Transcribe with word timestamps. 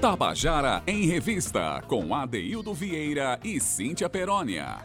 Tabajara 0.00 0.82
em 0.86 1.04
Revista, 1.04 1.82
com 1.86 2.14
Adeildo 2.14 2.72
Vieira 2.72 3.38
e 3.44 3.60
Cíntia 3.60 4.08
Perónia. 4.08 4.78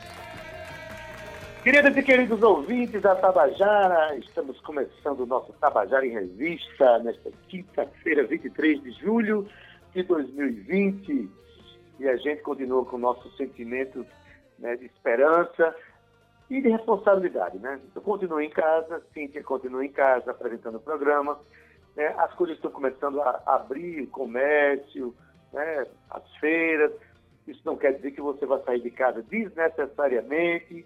Queridos 1.63 1.96
e 1.96 2.03
queridos 2.03 2.44
ouvintes 2.44 3.01
da 3.01 3.15
Tabajara, 3.15 4.17
estamos 4.17 4.59
começando 4.59 5.21
o 5.21 5.25
nosso 5.25 5.54
Tabajara 5.54 6.05
em 6.05 6.12
Revista 6.12 6.99
nesta 6.99 7.31
quinta-feira, 7.47 8.28
23 8.28 8.83
de 8.83 8.91
julho 8.91 9.47
de 9.94 10.04
2020. 10.04 11.29
E 11.97 12.09
a 12.09 12.18
gente 12.18 12.41
continua 12.41 12.83
com 12.83 12.97
o 12.97 13.00
nosso 13.00 13.32
sentimento 13.37 14.05
né, 14.59 14.76
de 14.76 14.86
esperança 14.86 15.73
e 16.50 16.62
de 16.62 16.68
responsabilidade. 16.68 17.58
Né? 17.58 17.80
Eu 17.95 18.02
continuo 18.02 18.41
em 18.41 18.50
casa, 18.50 19.02
Cíntia 19.13 19.41
continua 19.41 19.86
em 19.86 19.94
casa 19.94 20.32
apresentando 20.32 20.76
o 20.76 20.82
programa 20.82 21.40
né, 21.95 22.13
as 22.17 22.34
coisas 22.34 22.55
estão 22.55 22.71
começando 22.71 23.22
a 23.22 23.41
abrir, 23.45 24.02
o 24.02 24.08
comércio, 24.08 25.16
né, 25.53 25.86
as 26.09 26.36
feiras. 26.38 26.91
Isso 27.48 27.62
não 27.63 27.77
quer 27.77 27.94
dizer 27.94 28.12
que 28.12 28.22
você 28.22 28.45
vai 28.45 28.62
sair 28.63 28.81
de 28.81 28.91
casa 28.91 29.22
desnecessariamente. 29.23 30.86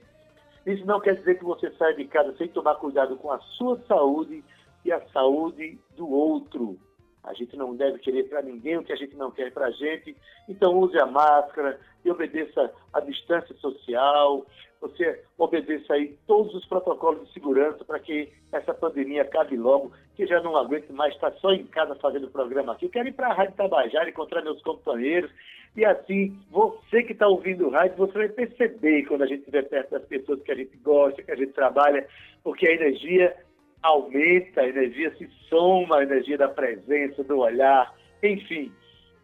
Isso 0.65 0.85
não 0.85 0.99
quer 0.99 1.15
dizer 1.15 1.39
que 1.39 1.45
você 1.45 1.71
sai 1.71 1.95
de 1.95 2.05
casa 2.05 2.35
sem 2.37 2.47
tomar 2.49 2.75
cuidado 2.75 3.15
com 3.17 3.31
a 3.31 3.39
sua 3.39 3.79
saúde 3.87 4.43
e 4.83 4.91
a 4.91 5.01
saúde 5.09 5.79
do 5.95 6.09
outro. 6.09 6.77
A 7.23 7.33
gente 7.33 7.55
não 7.57 7.75
deve 7.75 7.99
querer 7.99 8.23
para 8.29 8.41
ninguém 8.41 8.77
o 8.77 8.83
que 8.83 8.93
a 8.93 8.95
gente 8.95 9.15
não 9.15 9.31
quer 9.31 9.51
para 9.51 9.67
a 9.67 9.71
gente. 9.71 10.15
Então 10.47 10.77
use 10.77 10.97
a 10.99 11.05
máscara 11.05 11.79
e 12.03 12.11
obedeça 12.11 12.71
a 12.93 12.99
distância 12.99 13.55
social. 13.55 14.45
Você 14.81 15.23
obedeça 15.37 15.93
aí 15.93 16.17
todos 16.25 16.53
os 16.55 16.65
protocolos 16.65 17.27
de 17.27 17.33
segurança 17.33 17.83
para 17.83 17.99
que 17.99 18.31
essa 18.51 18.73
pandemia 18.73 19.23
acabe 19.23 19.57
logo, 19.57 19.91
que 20.15 20.25
já 20.25 20.41
não 20.41 20.55
aguento 20.55 20.91
mais 20.93 21.13
estar 21.13 21.33
só 21.33 21.51
em 21.51 21.65
casa 21.65 21.95
fazendo 21.95 22.27
o 22.27 22.31
programa 22.31 22.73
aqui. 22.73 22.85
Eu 22.85 22.89
quero 22.89 23.09
ir 23.09 23.13
para 23.13 23.27
a 23.27 23.33
Rádio 23.33 23.55
Tabajara, 23.55 24.09
encontrar 24.09 24.41
meus 24.41 24.61
companheiros. 24.61 25.29
E 25.75 25.83
assim, 25.83 26.37
você 26.49 27.03
que 27.03 27.13
está 27.13 27.27
ouvindo 27.27 27.67
o 27.67 27.69
rádio, 27.69 27.97
você 27.97 28.13
vai 28.13 28.29
perceber 28.29 29.05
quando 29.05 29.23
a 29.23 29.27
gente 29.27 29.39
estiver 29.39 29.63
perto 29.63 29.91
das 29.91 30.05
pessoas 30.05 30.41
que 30.41 30.51
a 30.51 30.55
gente 30.55 30.75
gosta, 30.77 31.21
que 31.21 31.31
a 31.31 31.35
gente 31.35 31.51
trabalha, 31.51 32.07
porque 32.43 32.67
a 32.67 32.73
energia 32.73 33.35
aumenta, 33.83 34.61
a 34.61 34.67
energia 34.67 35.13
se 35.15 35.27
soma, 35.49 35.97
a 35.97 36.03
energia 36.03 36.37
da 36.37 36.47
presença, 36.47 37.23
do 37.23 37.39
olhar, 37.39 37.93
enfim. 38.23 38.71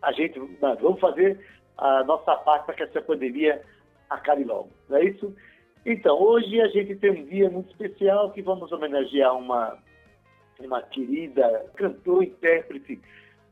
A 0.01 0.11
gente, 0.11 0.39
vamos 0.59 0.99
fazer 0.99 1.39
a 1.77 2.03
nossa 2.03 2.35
parte 2.37 2.65
para 2.65 2.75
que 2.75 2.83
essa 2.83 3.01
pandemia 3.01 3.61
acabe 4.09 4.43
logo, 4.43 4.69
não 4.87 4.97
é 4.97 5.05
isso? 5.05 5.35
Então, 5.85 6.19
hoje 6.19 6.59
a 6.61 6.67
gente 6.67 6.95
tem 6.95 7.11
um 7.11 7.25
dia 7.25 7.47
muito 7.47 7.69
especial 7.69 8.31
que 8.31 8.41
vamos 8.41 8.71
homenagear 8.71 9.37
uma, 9.37 9.77
uma 10.59 10.81
querida 10.81 11.71
cantora, 11.75 12.25
intérprete 12.25 12.99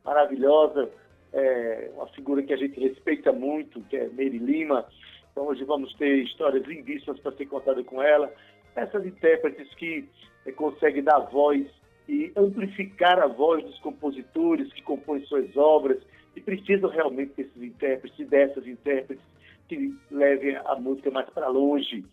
maravilhosa, 0.04 0.90
é, 1.32 1.92
uma 1.94 2.08
figura 2.08 2.42
que 2.42 2.52
a 2.52 2.58
gente 2.58 2.80
respeita 2.80 3.32
muito, 3.32 3.82
que 3.82 3.98
é 3.98 4.10
Meire 4.10 4.40
Lima. 4.40 4.84
Então, 5.32 5.46
hoje 5.46 5.64
vamos 5.64 5.94
ter 5.94 6.24
histórias 6.24 6.66
lindíssimas 6.66 7.20
para 7.20 7.34
ser 7.34 7.46
contadas 7.46 7.86
com 7.86 8.02
ela. 8.02 8.34
Essas 8.76 9.06
intérpretes 9.06 9.72
que 9.76 10.10
é, 10.48 10.52
conseguem 10.52 11.04
dar 11.04 11.20
voz 11.20 11.68
e 12.10 12.32
amplificar 12.36 13.20
a 13.20 13.28
voz 13.28 13.64
dos 13.64 13.78
compositores 13.78 14.74
que 14.74 14.82
compõem 14.82 15.24
suas 15.26 15.56
obras 15.56 16.02
e 16.36 16.42
precisam 16.42 16.90
realmente 16.90 17.34
desses 17.38 17.62
intérpretes 17.62 18.20
e 18.20 18.26
dessas 18.26 18.66
intérpretes 18.66 19.24
que 19.68 19.96
levem 20.10 20.56
a 20.66 20.76
música 20.76 21.12
mais 21.12 21.30
para 21.30 21.48
longe. 21.48 22.04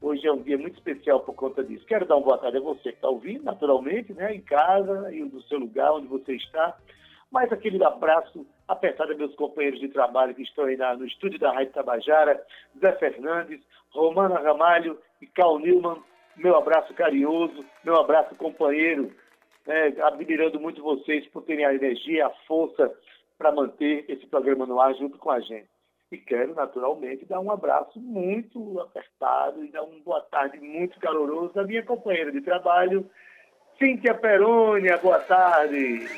Hoje 0.00 0.28
é 0.28 0.32
um 0.32 0.40
dia 0.40 0.56
muito 0.56 0.76
especial 0.76 1.20
por 1.20 1.34
conta 1.34 1.64
disso. 1.64 1.84
Quero 1.84 2.06
dar 2.06 2.16
uma 2.16 2.24
boa 2.24 2.38
tarde 2.38 2.58
a 2.58 2.60
você 2.60 2.90
que 2.90 2.98
está 2.98 3.08
ouvindo, 3.08 3.42
naturalmente, 3.42 4.12
né, 4.14 4.32
em 4.32 4.40
casa 4.40 5.12
e 5.12 5.24
no 5.24 5.42
seu 5.42 5.58
lugar 5.58 5.92
onde 5.92 6.06
você 6.06 6.36
está. 6.36 6.76
Mas 7.32 7.52
aquele 7.52 7.82
abraço 7.82 8.46
apertado 8.68 9.12
a 9.12 9.16
meus 9.16 9.34
companheiros 9.34 9.80
de 9.80 9.88
trabalho 9.88 10.34
que 10.36 10.42
estão 10.42 10.66
aí 10.66 10.76
na, 10.76 10.96
no 10.96 11.04
estúdio 11.04 11.40
da 11.40 11.52
Rádio 11.52 11.72
Tabajara, 11.72 12.40
Zé 12.80 12.92
Fernandes, 12.92 13.60
Romana 13.90 14.38
Ramalho 14.38 14.96
e 15.20 15.26
Carl 15.26 15.58
Newman. 15.58 16.00
Meu 16.36 16.56
abraço 16.56 16.94
carinhoso, 16.94 17.64
meu 17.82 17.96
abraço 17.96 18.36
companheiro, 18.36 19.12
né, 19.66 19.92
admirando 20.02 20.60
muito 20.60 20.80
vocês 20.80 21.26
por 21.26 21.42
terem 21.42 21.64
a 21.64 21.74
energia, 21.74 22.28
a 22.28 22.30
força 22.46 22.88
para 23.36 23.50
manter 23.50 24.04
esse 24.08 24.26
programa 24.26 24.64
no 24.64 24.80
ar 24.80 24.94
junto 24.94 25.18
com 25.18 25.30
a 25.32 25.40
gente. 25.40 25.68
E 26.10 26.16
quero, 26.16 26.54
naturalmente, 26.54 27.26
dar 27.26 27.38
um 27.38 27.50
abraço 27.50 28.00
muito 28.00 28.80
apertado 28.80 29.62
e 29.62 29.70
dar 29.70 29.82
uma 29.82 30.00
boa 30.02 30.22
tarde 30.22 30.58
muito 30.58 30.98
caloroso 31.00 31.60
à 31.60 31.64
minha 31.64 31.82
companheira 31.82 32.32
de 32.32 32.40
trabalho, 32.40 33.08
Cíntia 33.78 34.14
Perônia. 34.14 34.96
Boa 34.96 35.18
tarde. 35.18 36.08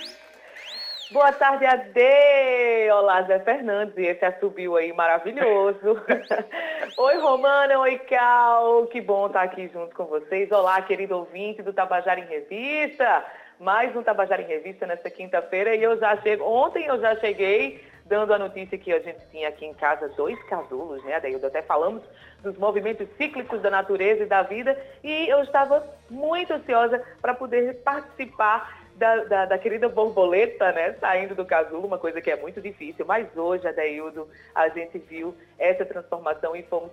Boa 1.11 1.33
tarde, 1.33 1.67
Ade! 1.67 2.89
Olá, 2.93 3.23
Zé 3.25 3.41
Fernandes, 3.41 3.97
e 3.97 4.03
esse 4.03 4.25
assobio 4.25 4.77
aí 4.77 4.93
maravilhoso. 4.93 6.01
oi, 6.97 7.19
Romana, 7.19 7.81
oi, 7.81 7.99
Cal, 7.99 8.87
que 8.87 9.01
bom 9.01 9.27
estar 9.27 9.43
aqui 9.43 9.67
junto 9.73 9.93
com 9.97 10.05
vocês. 10.05 10.53
Olá, 10.53 10.81
querido 10.83 11.17
ouvinte 11.17 11.63
do 11.63 11.73
Tabajara 11.73 12.21
em 12.21 12.27
Revista. 12.27 13.27
Mais 13.59 13.95
um 13.97 14.05
Tabajara 14.05 14.41
em 14.41 14.47
Revista 14.47 14.87
nesta 14.87 15.11
quinta-feira 15.11 15.75
e 15.75 15.83
eu 15.83 15.99
já 15.99 16.17
chego, 16.19 16.45
ontem 16.45 16.87
eu 16.87 17.01
já 17.01 17.17
cheguei 17.17 17.90
dando 18.11 18.35
a 18.35 18.39
notícia 18.39 18.77
que 18.77 18.93
a 18.93 18.99
gente 18.99 19.21
tinha 19.31 19.49
aqui 19.49 19.65
em 19.65 19.73
casa 19.73 20.09
dois 20.09 20.37
casulos, 20.43 21.03
né, 21.05 21.15
Adaildo? 21.15 21.47
Até 21.47 21.63
falamos 21.63 22.03
dos 22.43 22.59
movimentos 22.59 23.09
cíclicos 23.17 23.63
da 23.63 23.71
natureza 23.71 24.25
e 24.25 24.27
da 24.27 24.43
vida 24.43 24.77
e 25.05 25.29
eu 25.29 25.41
estava 25.43 25.87
muito 26.11 26.53
ansiosa 26.53 27.01
para 27.23 27.35
poder 27.35 27.77
participar 27.85 28.81
da, 28.97 29.25
da, 29.25 29.47
da, 29.47 29.59
querida 29.59 29.89
borboleta, 29.89 30.73
né, 30.73 30.93
saindo 30.95 31.37
do 31.37 31.47
casulo, 31.47 31.87
uma 31.87 31.99
coisa 31.99 32.21
que 32.21 32.31
é 32.31 32.37
muito 32.37 32.61
difícil, 32.61 33.07
mas 33.07 33.35
hoje, 33.37 33.67
Adaildo, 33.67 34.29
a 34.55 34.69
gente 34.69 34.99
viu 34.99 35.35
essa 35.57 35.87
transformação 35.87 36.55
e 36.57 36.65
fomos 36.65 36.91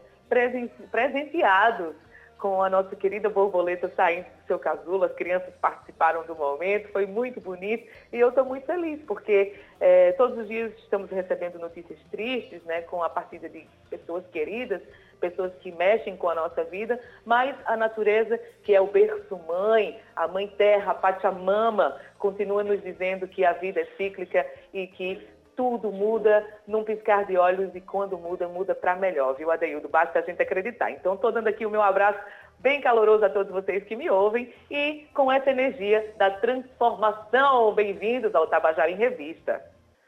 presenteados 0.91 1.95
com 2.37 2.61
a 2.61 2.69
nossa 2.69 2.95
querida 2.95 3.29
borboleta 3.29 3.91
saindo 3.95 4.25
do 4.25 4.47
seu 4.47 4.59
casulo, 4.59 5.03
as 5.03 5.13
crianças 5.13 5.53
participaram 5.59 6.23
do 6.25 6.35
momento, 6.35 6.91
foi 6.91 7.05
muito 7.05 7.41
bonito. 7.41 7.87
E 8.13 8.19
eu 8.19 8.29
estou 8.29 8.45
muito 8.45 8.65
feliz, 8.65 9.01
porque 9.07 9.55
é, 9.79 10.11
todos 10.13 10.37
os 10.37 10.47
dias 10.47 10.71
estamos 10.79 11.09
recebendo 11.09 11.59
notícias 11.59 11.99
tristes, 12.11 12.63
né, 12.63 12.81
com 12.83 13.03
a 13.03 13.09
partida 13.09 13.49
de 13.49 13.67
pessoas 13.89 14.25
queridas, 14.27 14.81
pessoas 15.19 15.51
que 15.61 15.71
mexem 15.71 16.15
com 16.15 16.29
a 16.29 16.35
nossa 16.35 16.63
vida, 16.63 16.99
mas 17.25 17.55
a 17.65 17.75
natureza, 17.75 18.39
que 18.63 18.75
é 18.75 18.79
o 18.79 18.87
berço 18.87 19.35
mãe, 19.47 19.99
a 20.15 20.27
mãe 20.27 20.47
terra, 20.57 20.91
a 20.91 20.95
Pachamama, 20.95 21.99
continua 22.19 22.63
nos 22.63 22.81
dizendo 22.81 23.27
que 23.27 23.43
a 23.43 23.53
vida 23.53 23.81
é 23.81 23.85
cíclica 23.97 24.45
e 24.73 24.87
que 24.87 25.27
tudo 25.57 25.91
muda 25.91 26.45
num 26.67 26.83
piscar 26.83 27.25
de 27.25 27.35
olhos 27.35 27.73
e 27.75 27.81
quando 27.81 28.15
muda, 28.15 28.47
muda 28.47 28.75
para 28.75 28.95
melhor, 28.95 29.33
viu, 29.35 29.51
Adeildo? 29.51 29.89
Basta 29.89 30.19
a 30.19 30.21
gente 30.21 30.41
acreditar. 30.41 30.91
Então, 30.91 31.15
estou 31.15 31.31
dando 31.31 31.47
aqui 31.47 31.65
o 31.65 31.69
meu 31.69 31.81
abraço 31.81 32.19
bem 32.59 32.79
caloroso 32.79 33.25
a 33.25 33.29
todos 33.29 33.51
vocês 33.51 33.83
que 33.83 33.95
me 33.95 34.07
ouvem 34.07 34.53
e 34.69 35.07
com 35.15 35.31
essa 35.31 35.49
energia 35.49 36.13
da 36.15 36.29
transformação. 36.29 37.73
Bem-vindos 37.73 38.35
ao 38.35 38.47
Tabajara 38.47 38.91
em 38.91 38.95
Revista. 38.95 39.59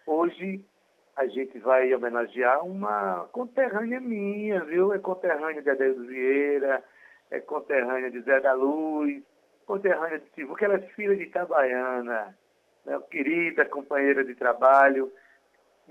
Hoje 0.05 0.63
a 1.15 1.25
gente 1.25 1.57
vai 1.57 1.93
homenagear 1.93 2.63
uma 2.63 3.27
conterrânea 3.31 3.99
minha, 3.99 4.63
viu? 4.63 4.93
É 4.93 4.99
conterrânea 4.99 5.63
de 5.63 5.69
Adeildo 5.69 6.05
Vieira, 6.05 6.83
é 7.31 7.39
conterrânea 7.39 8.11
de 8.11 8.21
Zé 8.21 8.39
da 8.39 8.53
Luz, 8.53 9.23
conterrânea 9.65 10.19
de 10.19 10.29
Silvio, 10.35 10.55
que 10.55 10.65
ela 10.65 10.75
é 10.75 10.79
filha 10.95 11.15
de 11.15 11.23
Itabaiana, 11.23 12.35
né? 12.85 12.99
querida 13.09 13.65
companheira 13.65 14.23
de 14.23 14.35
trabalho. 14.35 15.11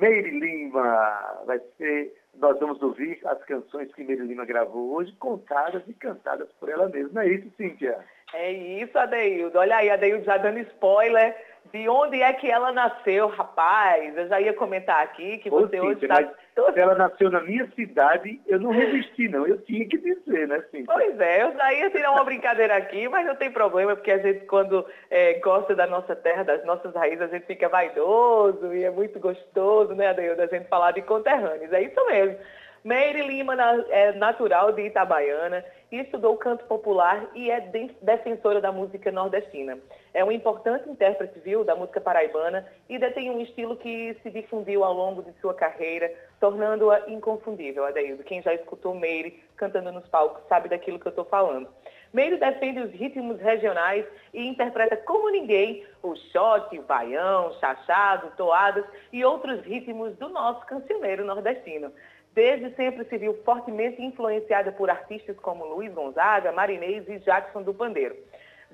Meire 0.00 0.30
Lima 0.30 1.42
vai 1.46 1.60
ser. 1.76 2.14
Nós 2.34 2.58
vamos 2.60 2.80
ouvir 2.82 3.18
as 3.24 3.42
canções 3.44 3.92
que 3.94 4.04
Meire 4.04 4.22
Lima 4.22 4.44
gravou 4.44 4.94
hoje, 4.94 5.12
contadas 5.18 5.82
e 5.88 5.94
cantadas 5.94 6.48
por 6.60 6.68
ela 6.68 6.88
mesma. 6.88 7.10
Não 7.14 7.22
é 7.22 7.28
isso, 7.28 7.50
Cíntia? 7.56 7.98
É 8.32 8.52
isso, 8.52 8.96
Adeildo. 8.98 9.58
Olha 9.58 9.76
aí, 9.76 9.90
Adeildo 9.90 10.24
já 10.24 10.36
dando 10.36 10.58
spoiler 10.60 11.34
de 11.72 11.88
onde 11.88 12.22
é 12.22 12.32
que 12.32 12.50
ela 12.50 12.72
nasceu, 12.72 13.28
rapaz. 13.28 14.16
Eu 14.16 14.28
já 14.28 14.40
ia 14.40 14.54
comentar 14.54 15.02
aqui 15.02 15.38
que 15.38 15.50
você 15.50 15.80
Ô, 15.80 15.86
hoje 15.86 16.04
está... 16.04 16.16
Se 16.16 16.28
ela 16.74 16.94
nasceu 16.94 17.30
na 17.30 17.40
minha 17.40 17.68
cidade, 17.74 18.40
eu 18.46 18.58
não 18.58 18.70
resisti, 18.70 19.28
não. 19.28 19.46
Eu 19.46 19.58
tinha 19.62 19.86
que 19.86 19.98
dizer, 19.98 20.48
né, 20.48 20.62
sim. 20.70 20.84
Pois 20.84 21.18
é, 21.20 21.42
eu 21.42 21.52
já 21.52 21.72
ia 21.72 21.90
tirar 21.90 22.12
uma 22.12 22.24
brincadeira 22.24 22.76
aqui, 22.76 23.08
mas 23.08 23.26
não 23.26 23.36
tem 23.36 23.50
problema, 23.50 23.94
porque 23.94 24.10
a 24.10 24.18
gente, 24.18 24.46
quando 24.46 24.84
é, 25.10 25.34
gosta 25.34 25.74
da 25.74 25.86
nossa 25.86 26.16
terra, 26.16 26.42
das 26.42 26.64
nossas 26.64 26.94
raízes, 26.94 27.22
a 27.22 27.28
gente 27.28 27.46
fica 27.46 27.68
vaidoso 27.68 28.74
e 28.74 28.84
é 28.84 28.90
muito 28.90 29.18
gostoso, 29.20 29.94
né, 29.94 30.08
Adeildo, 30.08 30.42
a 30.42 30.46
gente 30.46 30.68
falar 30.68 30.92
de 30.92 31.02
conterrâneos. 31.02 31.72
É 31.72 31.82
isso 31.82 32.04
mesmo. 32.06 32.38
Meire 32.84 33.22
Lima 33.22 33.54
é 33.90 34.12
natural 34.12 34.72
de 34.72 34.82
Itabaiana 34.82 35.64
e 35.90 36.00
estudou 36.00 36.36
canto 36.36 36.64
popular 36.64 37.26
e 37.34 37.50
é 37.50 37.60
defensora 38.00 38.60
da 38.60 38.70
música 38.70 39.10
nordestina. 39.10 39.78
É 40.18 40.24
um 40.24 40.32
importante 40.32 40.90
intérprete, 40.90 41.38
viu, 41.38 41.62
da 41.62 41.76
música 41.76 42.00
paraibana 42.00 42.66
e 42.88 42.98
detém 42.98 43.30
um 43.30 43.40
estilo 43.40 43.76
que 43.76 44.16
se 44.20 44.30
difundiu 44.30 44.82
ao 44.82 44.92
longo 44.92 45.22
de 45.22 45.32
sua 45.40 45.54
carreira, 45.54 46.12
tornando-a 46.40 47.08
inconfundível, 47.08 47.84
Adeildo. 47.84 48.24
Quem 48.24 48.42
já 48.42 48.52
escutou 48.52 48.96
Meire 48.96 49.40
cantando 49.56 49.92
nos 49.92 50.08
palcos 50.08 50.42
sabe 50.48 50.68
daquilo 50.68 50.98
que 50.98 51.06
eu 51.06 51.10
estou 51.10 51.24
falando. 51.24 51.68
Meire 52.12 52.36
defende 52.36 52.80
os 52.80 52.90
ritmos 52.90 53.38
regionais 53.40 54.04
e 54.34 54.44
interpreta 54.44 54.96
como 54.96 55.30
ninguém 55.30 55.86
o 56.02 56.16
shot, 56.16 56.76
o 56.76 56.82
baião, 56.82 57.52
chachado, 57.60 58.32
toadas 58.36 58.84
e 59.12 59.24
outros 59.24 59.60
ritmos 59.60 60.16
do 60.16 60.28
nosso 60.30 60.66
cancioneiro 60.66 61.24
nordestino. 61.24 61.92
Desde 62.34 62.74
sempre 62.74 63.04
se 63.04 63.18
viu 63.18 63.34
fortemente 63.44 64.02
influenciada 64.02 64.72
por 64.72 64.90
artistas 64.90 65.36
como 65.38 65.64
Luiz 65.64 65.94
Gonzaga, 65.94 66.50
Marinês 66.50 67.08
e 67.08 67.20
Jackson 67.20 67.62
do 67.62 67.72
Pandeiro. 67.72 68.16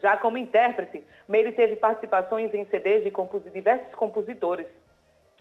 Já 0.05 0.19
como 0.19 0.37
intérprete, 0.37 1.03
Meire 1.27 1.51
teve 1.53 1.77
participações 1.77 2.53
em 2.53 2.67
CDs 2.67 3.03
de 3.05 3.51
diversos 3.51 3.95
compositores, 3.95 4.67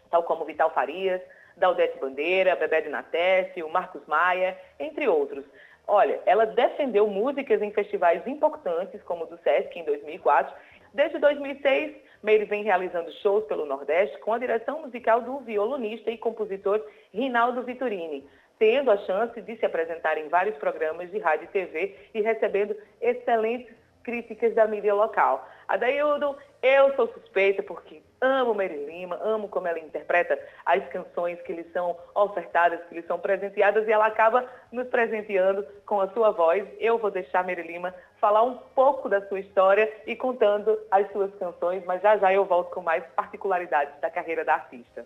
tal 0.09 0.23
como 0.23 0.45
Vital 0.45 0.73
Farias, 0.73 1.21
Daldete 1.57 1.99
Bandeira, 1.99 2.55
Bebé 2.55 2.79
de 2.79 2.87
Natécio, 2.87 3.67
Marcos 3.67 4.01
Maia, 4.07 4.57
entre 4.79 5.05
outros. 5.05 5.43
Olha, 5.85 6.17
ela 6.25 6.45
defendeu 6.45 7.05
músicas 7.07 7.61
em 7.61 7.73
festivais 7.73 8.25
importantes, 8.25 9.03
como 9.03 9.25
o 9.25 9.27
do 9.27 9.37
Sesc 9.39 9.77
em 9.77 9.83
2004. 9.83 10.55
Desde 10.93 11.19
2006, 11.19 11.97
Meire 12.23 12.45
vem 12.45 12.63
realizando 12.63 13.11
shows 13.15 13.43
pelo 13.47 13.65
Nordeste 13.65 14.17
com 14.19 14.31
a 14.31 14.39
direção 14.39 14.81
musical 14.81 15.19
do 15.19 15.39
violonista 15.39 16.09
e 16.09 16.17
compositor 16.17 16.81
Rinaldo 17.13 17.63
Vitorini, 17.63 18.25
tendo 18.57 18.91
a 18.91 18.97
chance 18.99 19.41
de 19.41 19.57
se 19.57 19.65
apresentar 19.65 20.17
em 20.17 20.29
vários 20.29 20.55
programas 20.55 21.11
de 21.11 21.19
rádio 21.19 21.43
e 21.43 21.47
TV 21.47 21.97
e 22.13 22.21
recebendo 22.21 22.73
excelentes 23.01 23.82
críticas 24.03 24.53
da 24.53 24.67
mídia 24.67 24.93
local. 24.93 25.47
Adaildo, 25.67 26.35
eu 26.61 26.95
sou 26.95 27.07
suspeita 27.07 27.63
porque 27.63 28.01
amo 28.21 28.53
Mary 28.53 28.85
Lima, 28.85 29.19
amo 29.21 29.49
como 29.49 29.67
ela 29.67 29.79
interpreta 29.79 30.39
as 30.65 30.87
canções 30.89 31.41
que 31.41 31.53
lhe 31.53 31.63
são 31.73 31.97
ofertadas, 32.15 32.79
que 32.87 32.95
lhe 32.95 33.01
são 33.03 33.19
presenteadas, 33.19 33.87
e 33.87 33.91
ela 33.91 34.05
acaba 34.05 34.47
nos 34.71 34.87
presenteando 34.87 35.65
com 35.85 35.99
a 35.99 36.07
sua 36.09 36.31
voz. 36.31 36.65
Eu 36.79 36.97
vou 36.97 37.11
deixar 37.11 37.43
Mary 37.43 37.63
Lima 37.63 37.93
falar 38.19 38.43
um 38.43 38.57
pouco 38.75 39.09
da 39.09 39.25
sua 39.27 39.39
história 39.39 39.91
e 40.07 40.15
contando 40.15 40.79
as 40.89 41.11
suas 41.11 41.33
canções, 41.35 41.83
mas 41.85 42.01
já 42.01 42.17
já 42.17 42.33
eu 42.33 42.45
volto 42.45 42.73
com 42.73 42.81
mais 42.81 43.03
particularidades 43.15 43.99
da 43.99 44.09
carreira 44.09 44.45
da 44.45 44.53
artista. 44.53 45.05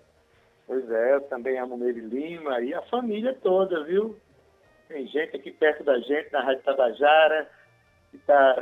Pois 0.68 0.90
é, 0.92 1.14
eu 1.14 1.22
também 1.22 1.58
amo 1.58 1.78
Mary 1.78 2.02
Lima 2.02 2.60
e 2.62 2.74
a 2.74 2.82
família 2.84 3.36
toda, 3.42 3.84
viu? 3.86 4.18
Tem 4.88 5.08
gente 5.08 5.36
aqui 5.36 5.52
perto 5.52 5.84
da 5.84 5.98
gente, 6.00 6.32
na 6.32 6.42
Rádio 6.42 6.64
Tabajara, 6.64 7.50
que 8.12 8.18
está 8.18 8.56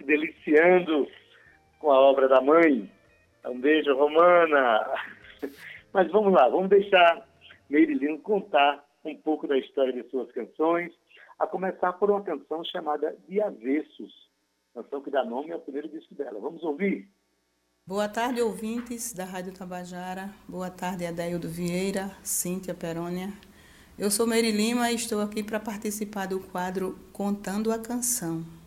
se 0.00 0.04
deliciando 0.04 1.06
com 1.78 1.92
a 1.92 2.00
obra 2.00 2.26
da 2.26 2.40
mãe. 2.40 2.90
Um 3.44 3.60
beijo, 3.60 3.94
Romana. 3.94 4.86
Mas 5.92 6.10
vamos 6.10 6.32
lá, 6.32 6.48
vamos 6.48 6.70
deixar 6.70 7.26
Merilino 7.68 8.18
contar 8.20 8.84
um 9.04 9.14
pouco 9.16 9.46
da 9.46 9.58
história 9.58 9.92
de 9.92 10.08
suas 10.10 10.30
canções, 10.32 10.92
a 11.38 11.46
começar 11.46 11.92
por 11.94 12.10
uma 12.10 12.22
canção 12.22 12.62
chamada 12.64 13.16
De 13.26 13.40
Avessos, 13.40 14.12
canção 14.74 15.00
que 15.00 15.10
dá 15.10 15.24
nome 15.24 15.52
ao 15.52 15.60
primeiro 15.60 15.88
disco 15.88 16.14
dela. 16.14 16.38
Vamos 16.38 16.62
ouvir? 16.62 17.08
Boa 17.86 18.08
tarde, 18.08 18.42
ouvintes 18.42 19.12
da 19.12 19.24
Rádio 19.24 19.52
Tabajara. 19.52 20.30
Boa 20.46 20.70
tarde, 20.70 21.06
Adaildo 21.06 21.48
Vieira, 21.48 22.10
Cíntia 22.22 22.74
Perônia. 22.74 23.32
Eu 23.98 24.10
sou 24.10 24.26
Meire 24.26 24.52
Lima 24.52 24.92
e 24.92 24.94
estou 24.94 25.20
aqui 25.20 25.42
para 25.42 25.58
participar 25.58 26.26
do 26.26 26.40
quadro 26.40 26.98
Contando 27.12 27.72
a 27.72 27.78
Canção. 27.78 28.59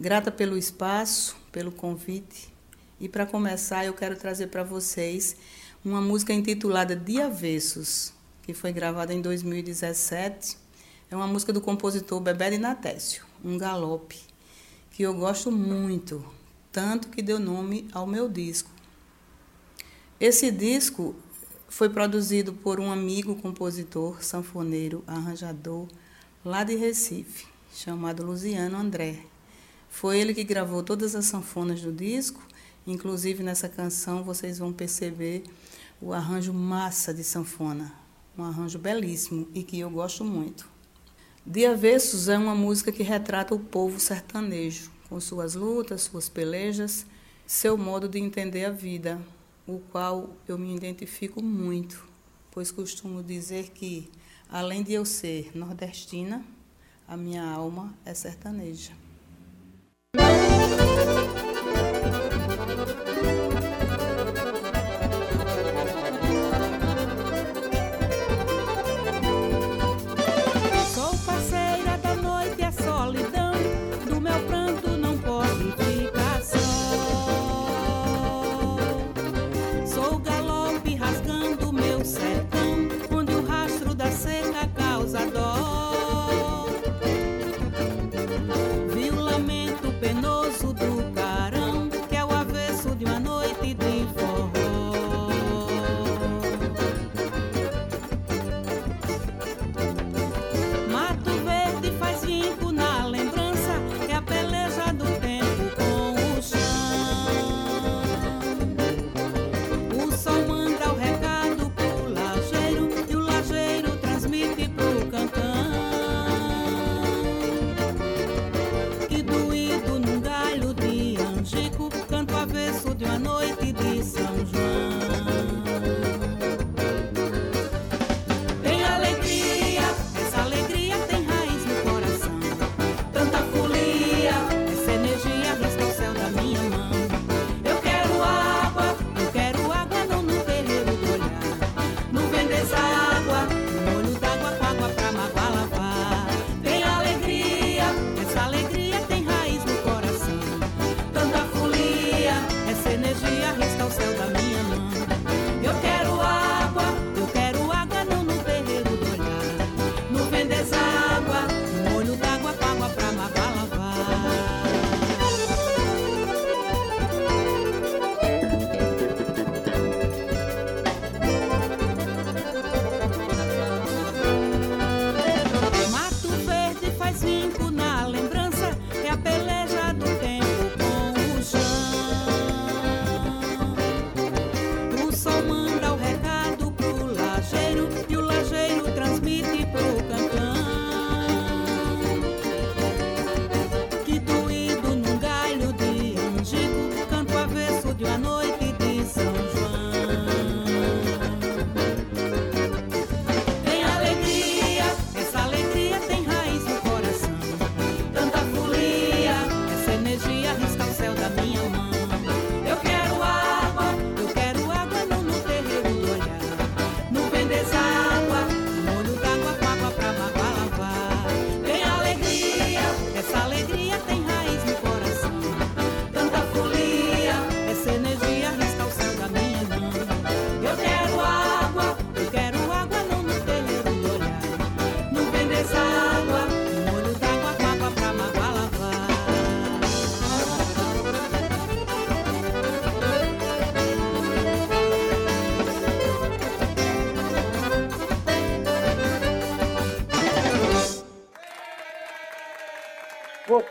Grata 0.00 0.30
pelo 0.30 0.56
espaço, 0.56 1.36
pelo 1.50 1.72
convite. 1.72 2.54
E 3.00 3.08
para 3.08 3.26
começar, 3.26 3.84
eu 3.84 3.92
quero 3.92 4.14
trazer 4.14 4.46
para 4.46 4.62
vocês 4.62 5.34
uma 5.84 6.00
música 6.00 6.32
intitulada 6.32 6.94
De 6.94 7.20
Avessos, 7.20 8.12
que 8.44 8.54
foi 8.54 8.72
gravada 8.72 9.12
em 9.12 9.20
2017. 9.20 10.56
É 11.10 11.16
uma 11.16 11.26
música 11.26 11.52
do 11.52 11.60
compositor 11.60 12.20
Bebé 12.20 12.50
de 12.50 12.58
Natécio, 12.58 13.24
um 13.44 13.58
galope, 13.58 14.20
que 14.92 15.02
eu 15.02 15.12
gosto 15.14 15.50
muito, 15.50 16.24
tanto 16.70 17.08
que 17.08 17.20
deu 17.20 17.40
nome 17.40 17.88
ao 17.92 18.06
meu 18.06 18.28
disco. 18.28 18.70
Esse 20.20 20.52
disco 20.52 21.16
foi 21.68 21.88
produzido 21.88 22.52
por 22.52 22.78
um 22.78 22.92
amigo 22.92 23.34
compositor, 23.34 24.22
sanfoneiro, 24.22 25.02
arranjador, 25.08 25.88
lá 26.44 26.62
de 26.62 26.76
Recife, 26.76 27.48
chamado 27.72 28.24
Luciano 28.24 28.76
André. 28.76 29.24
Foi 29.88 30.18
ele 30.18 30.34
que 30.34 30.44
gravou 30.44 30.82
todas 30.82 31.14
as 31.14 31.26
sanfonas 31.26 31.80
do 31.80 31.92
disco, 31.92 32.40
inclusive 32.86 33.42
nessa 33.42 33.68
canção 33.68 34.22
vocês 34.22 34.58
vão 34.58 34.72
perceber 34.72 35.44
o 36.00 36.12
arranjo 36.12 36.52
massa 36.52 37.12
de 37.12 37.24
sanfona, 37.24 37.92
um 38.36 38.44
arranjo 38.44 38.78
belíssimo 38.78 39.48
e 39.54 39.62
que 39.62 39.80
eu 39.80 39.90
gosto 39.90 40.24
muito. 40.24 40.68
De 41.44 41.66
Avessos 41.66 42.28
é 42.28 42.36
uma 42.36 42.54
música 42.54 42.92
que 42.92 43.02
retrata 43.02 43.54
o 43.54 43.58
povo 43.58 43.98
sertanejo, 43.98 44.90
com 45.08 45.18
suas 45.18 45.54
lutas, 45.54 46.02
suas 46.02 46.28
pelejas, 46.28 47.06
seu 47.46 47.76
modo 47.76 48.08
de 48.08 48.18
entender 48.18 48.66
a 48.66 48.70
vida, 48.70 49.18
o 49.66 49.78
qual 49.90 50.36
eu 50.46 50.58
me 50.58 50.76
identifico 50.76 51.42
muito, 51.42 52.06
pois 52.50 52.70
costumo 52.70 53.22
dizer 53.22 53.70
que, 53.70 54.10
além 54.48 54.82
de 54.82 54.92
eu 54.92 55.04
ser 55.04 55.50
nordestina, 55.56 56.44
a 57.06 57.16
minha 57.16 57.42
alma 57.42 57.94
é 58.04 58.12
sertaneja. 58.12 59.07
Energia 60.18 61.57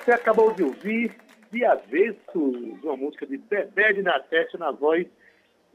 Você 0.08 0.14
acabou 0.14 0.54
de 0.54 0.64
ouvir 0.64 1.14
De 1.52 1.66
Avesso, 1.66 2.40
uma 2.82 2.96
música 2.96 3.26
de 3.26 3.38
Bebé 3.38 3.92
de 3.92 4.02
Natete 4.02 4.58
na 4.58 4.72
voz 4.72 5.06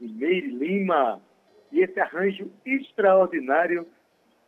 de 0.01 0.11
Meire 0.11 0.47
Lima. 0.47 1.21
E 1.71 1.81
esse 1.81 1.99
arranjo 1.99 2.51
extraordinário 2.65 3.85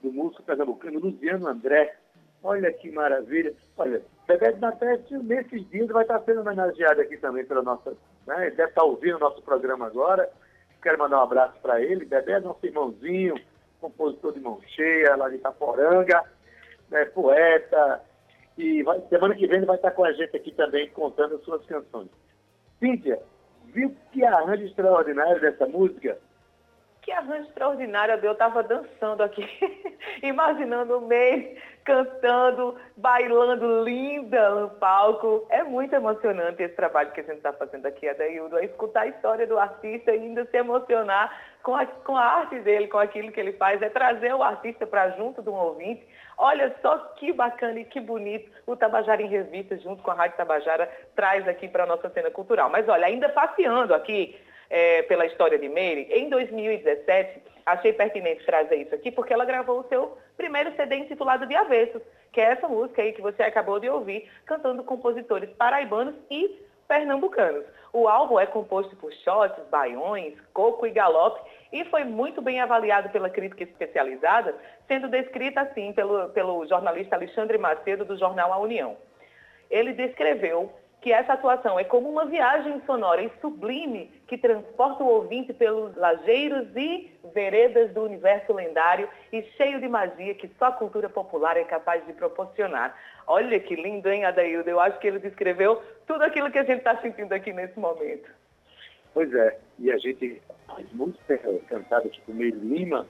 do 0.01 0.11
músico 0.11 0.41
pernambucano 0.41 0.97
Luciano 0.97 1.47
André. 1.47 1.95
Olha 2.41 2.73
que 2.73 2.89
maravilha. 2.89 3.53
Olha, 3.77 4.01
Bebé 4.27 4.53
de 4.53 4.59
Natete, 4.59 5.19
nesses 5.19 5.69
dias, 5.69 5.87
vai 5.89 6.01
estar 6.01 6.19
sendo 6.21 6.41
homenageado 6.41 7.01
aqui 7.01 7.17
também 7.17 7.45
pela 7.45 7.61
nossa. 7.61 7.95
Né? 8.25 8.47
Ele 8.47 8.55
deve 8.55 8.69
estar 8.69 8.83
ouvindo 8.83 9.17
o 9.17 9.19
nosso 9.19 9.43
programa 9.43 9.85
agora. 9.85 10.27
Quero 10.81 10.97
mandar 10.97 11.19
um 11.19 11.25
abraço 11.25 11.59
para 11.61 11.79
ele. 11.79 12.05
Bebé 12.05 12.31
é 12.31 12.39
nosso 12.39 12.65
irmãozinho, 12.65 13.35
compositor 13.79 14.33
de 14.33 14.39
mão 14.39 14.59
cheia, 14.65 15.15
lá 15.15 15.29
de 15.29 15.35
Itaporanga, 15.35 16.23
né? 16.89 17.05
poeta 17.05 18.01
e 18.57 18.83
vai, 18.83 19.01
semana 19.09 19.35
que 19.35 19.47
vem 19.47 19.57
ele 19.57 19.65
vai 19.65 19.75
estar 19.75 19.91
com 19.91 20.05
a 20.05 20.13
gente 20.13 20.35
aqui 20.35 20.51
também 20.51 20.89
contando 20.89 21.35
as 21.35 21.41
suas 21.43 21.65
canções. 21.65 22.09
Cíntia, 22.79 23.19
viu 23.65 23.95
que 24.11 24.23
arranjo 24.23 24.63
extraordinário 24.63 25.41
dessa 25.41 25.65
música? 25.65 26.17
Que 27.01 27.11
arranjo 27.11 27.47
extraordinário, 27.47 28.15
eu 28.23 28.31
estava 28.31 28.63
dançando 28.63 29.21
aqui, 29.21 29.47
imaginando 30.23 30.97
o 30.97 31.07
May 31.07 31.57
cantando, 31.85 32.75
bailando 32.97 33.83
linda 33.83 34.49
no 34.49 34.69
palco. 34.71 35.45
É 35.49 35.63
muito 35.63 35.93
emocionante 35.93 36.63
esse 36.63 36.75
trabalho 36.75 37.11
que 37.11 37.21
a 37.21 37.23
gente 37.23 37.37
está 37.37 37.53
fazendo 37.53 37.85
aqui, 37.85 38.09
Adaildo, 38.09 38.57
é 38.57 38.65
escutar 38.65 39.01
a 39.01 39.07
história 39.07 39.45
do 39.45 39.57
artista 39.57 40.11
e 40.11 40.19
ainda 40.19 40.45
se 40.45 40.57
emocionar 40.57 41.31
com 41.61 41.75
a, 41.75 41.85
com 41.85 42.17
a 42.17 42.23
arte 42.23 42.59
dele, 42.59 42.87
com 42.87 42.97
aquilo 42.97 43.31
que 43.31 43.39
ele 43.39 43.53
faz, 43.53 43.81
é 43.81 43.89
trazer 43.89 44.33
o 44.33 44.41
artista 44.41 44.87
para 44.87 45.11
junto 45.11 45.43
de 45.43 45.49
um 45.49 45.53
ouvinte 45.53 46.05
Olha 46.37 46.75
só 46.81 46.97
que 47.15 47.31
bacana 47.31 47.79
e 47.79 47.85
que 47.85 47.99
bonito 47.99 48.51
o 48.65 48.75
Tabajara 48.75 49.21
em 49.21 49.27
Revista, 49.27 49.77
junto 49.77 50.03
com 50.03 50.11
a 50.11 50.15
Rádio 50.15 50.37
Tabajara, 50.37 50.89
traz 51.15 51.47
aqui 51.47 51.67
para 51.67 51.83
a 51.83 51.87
nossa 51.87 52.09
cena 52.09 52.29
cultural. 52.29 52.69
Mas 52.69 52.87
olha, 52.89 53.07
ainda 53.07 53.29
passeando 53.29 53.93
aqui 53.93 54.35
é, 54.69 55.03
pela 55.03 55.25
história 55.25 55.57
de 55.57 55.69
Meire, 55.69 56.07
em 56.11 56.29
2017, 56.29 57.41
achei 57.65 57.93
pertinente 57.93 58.45
trazer 58.45 58.75
isso 58.75 58.93
aqui, 58.93 59.11
porque 59.11 59.33
ela 59.33 59.45
gravou 59.45 59.79
o 59.79 59.87
seu 59.87 60.17
primeiro 60.35 60.75
CD 60.75 60.97
intitulado 60.97 61.45
De 61.45 61.55
Avessos, 61.55 62.01
que 62.31 62.41
é 62.41 62.51
essa 62.51 62.67
música 62.67 63.01
aí 63.01 63.13
que 63.13 63.21
você 63.21 63.43
acabou 63.43 63.79
de 63.79 63.89
ouvir, 63.89 64.29
cantando 64.45 64.83
compositores 64.83 65.49
paraibanos 65.51 66.15
e 66.29 66.61
pernambucanos. 66.87 67.63
O 67.93 68.09
álbum 68.09 68.37
é 68.39 68.45
composto 68.45 68.93
por 68.97 69.11
shots, 69.13 69.63
baiões, 69.71 70.33
coco 70.53 70.85
e 70.85 70.91
galope 70.91 71.39
e 71.75 71.83
foi 71.83 72.05
muito 72.05 72.41
bem 72.41 72.61
avaliado 72.61 73.09
pela 73.09 73.29
crítica 73.29 73.63
especializada, 73.63 74.55
sendo 74.87 75.09
descrita 75.09 75.59
assim 75.59 75.91
pelo, 75.91 76.29
pelo 76.29 76.65
jornalista 76.65 77.17
Alexandre 77.17 77.57
Macedo 77.57 78.05
do 78.05 78.17
jornal 78.17 78.53
A 78.53 78.57
União. 78.59 78.95
Ele 79.69 79.91
descreveu 79.91 80.71
que 81.01 81.11
essa 81.11 81.33
atuação 81.33 81.77
é 81.77 81.83
como 81.83 82.09
uma 82.09 82.25
viagem 82.27 82.81
sonora 82.85 83.21
e 83.21 83.29
sublime 83.41 84.09
que 84.25 84.37
transporta 84.37 85.03
o 85.03 85.07
ouvinte 85.07 85.51
pelos 85.51 85.93
lajeiros 85.97 86.65
e 86.77 87.11
veredas 87.33 87.91
do 87.93 88.03
universo 88.03 88.53
lendário 88.53 89.09
e 89.33 89.43
cheio 89.57 89.81
de 89.81 89.87
magia 89.89 90.33
que 90.33 90.49
só 90.57 90.67
a 90.67 90.71
cultura 90.71 91.09
popular 91.09 91.57
é 91.57 91.65
capaz 91.65 92.05
de 92.05 92.13
proporcionar. 92.13 92.97
Olha 93.27 93.59
que 93.59 93.75
lindo, 93.75 94.09
hein, 94.09 94.23
Adaildo? 94.23 94.69
Eu 94.69 94.79
acho 94.79 94.97
que 94.97 95.07
ele 95.07 95.19
descreveu 95.19 95.83
tudo 96.07 96.23
aquilo 96.23 96.49
que 96.49 96.57
a 96.57 96.63
gente 96.63 96.79
está 96.79 96.95
sentindo 97.01 97.33
aqui 97.33 97.51
nesse 97.51 97.77
momento. 97.77 98.31
Pois 99.13 99.31
é, 99.33 99.57
e 99.79 99.91
a 99.91 99.97
gente 99.97 100.41
faz 100.67 100.91
música 100.93 101.37
cantada 101.67 102.09
tipo 102.09 102.33
Meio 102.33 102.55
Lima, 102.55 103.07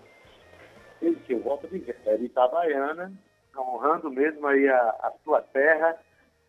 ele 1.01 1.15
que 1.17 1.33
eu 1.33 1.39
volto 1.39 1.67
de 1.67 1.83
é 2.05 2.17
de 2.17 2.25
Itabaiana, 2.25 3.11
honrando 3.57 4.11
mesmo 4.11 4.45
aí 4.47 4.67
a, 4.67 4.77
a 4.77 5.13
sua 5.23 5.41
terra, 5.41 5.97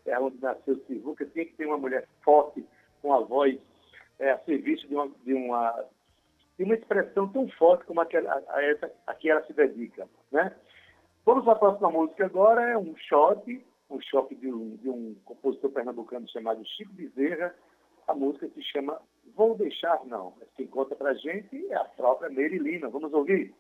é 0.07 0.19
onde 0.19 0.41
nasceu 0.41 0.77
Sivuca, 0.87 1.27
tinha 1.27 1.45
que 1.45 1.55
ter 1.55 1.67
uma 1.67 1.79
mulher 1.79 2.07
forte, 2.23 2.65
com 3.03 3.13
a 3.13 3.21
voz 3.21 3.59
é, 4.19 4.31
a 4.31 4.39
serviço 4.41 4.87
de 4.89 4.95
uma, 4.95 5.11
de 5.25 5.35
uma, 5.35 5.85
de 6.59 6.65
uma 6.65 6.75
expressão 6.75 7.29
tão 7.29 7.49
forte 7.51 7.85
como 7.85 8.01
aquela, 8.01 8.43
a, 8.49 8.63
essa, 8.65 8.91
a 9.07 9.15
que 9.15 9.31
ela 9.31 9.45
se 9.47 9.53
dedica. 9.53 10.09
Né? 10.33 10.55
Vamos 11.25 11.45
para 11.45 11.55
a 11.55 11.59
próxima 11.59 11.91
música 11.91 12.25
agora, 12.25 12.63
é 12.63 12.79
um 12.79 12.97
shot, 12.97 13.65
um 13.91 14.01
shot 14.01 14.35
de 14.35 14.51
um, 14.51 14.77
de 14.77 14.89
um 14.89 15.15
compositor 15.25 15.71
pernambucano 15.71 16.29
chamado 16.29 16.65
Chico 16.65 16.93
Bezerra. 16.93 17.55
A 18.09 18.15
música 18.15 18.49
se 18.49 18.63
chama 18.63 19.01
Vou 19.37 19.55
Deixar 19.55 20.03
Não. 20.07 20.33
Quem 20.57 20.67
conta 20.67 20.97
para 20.97 21.11
a 21.11 21.15
gente 21.15 21.67
é 21.69 21.77
a 21.77 21.85
própria 21.85 22.31
Merilina. 22.31 22.89
Vamos 22.89 23.13
ouvir? 23.13 23.55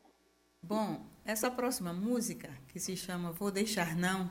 Bom, 0.63 1.05
essa 1.23 1.51
próxima 1.51 1.93
música, 1.93 2.49
que 2.69 2.81
se 2.81 2.97
chama 2.97 3.31
Vou 3.31 3.51
Deixar 3.51 3.95
Não, 3.95 4.31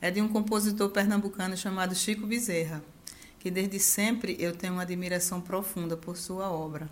é 0.00 0.10
de 0.10 0.22
um 0.22 0.28
compositor 0.28 0.90
pernambucano 0.90 1.54
chamado 1.54 1.94
Chico 1.94 2.26
Bezerra, 2.26 2.82
que 3.38 3.50
desde 3.50 3.78
sempre 3.78 4.36
eu 4.40 4.56
tenho 4.56 4.72
uma 4.72 4.82
admiração 4.82 5.38
profunda 5.38 5.98
por 5.98 6.16
sua 6.16 6.50
obra. 6.50 6.88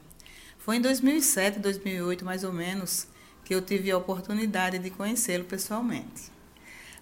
Foi 0.58 0.76
em 0.76 0.82
2007, 0.82 1.58
2008 1.58 2.26
mais 2.26 2.44
ou 2.44 2.52
menos, 2.52 3.08
que 3.42 3.54
eu 3.54 3.62
tive 3.62 3.90
a 3.90 3.96
oportunidade 3.96 4.78
de 4.78 4.90
conhecê-lo 4.90 5.44
pessoalmente. 5.44 6.30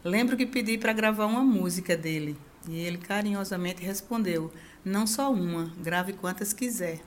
Lembro 0.04 0.36
que 0.36 0.46
pedi 0.46 0.78
para 0.78 0.92
gravar 0.92 1.26
uma 1.26 1.42
música 1.42 1.96
dele 1.96 2.36
e 2.68 2.78
ele 2.78 2.98
carinhosamente 2.98 3.82
respondeu: 3.82 4.52
Não 4.84 5.06
só 5.06 5.32
uma, 5.32 5.72
grave 5.78 6.12
quantas 6.12 6.52
quiser. 6.52 7.00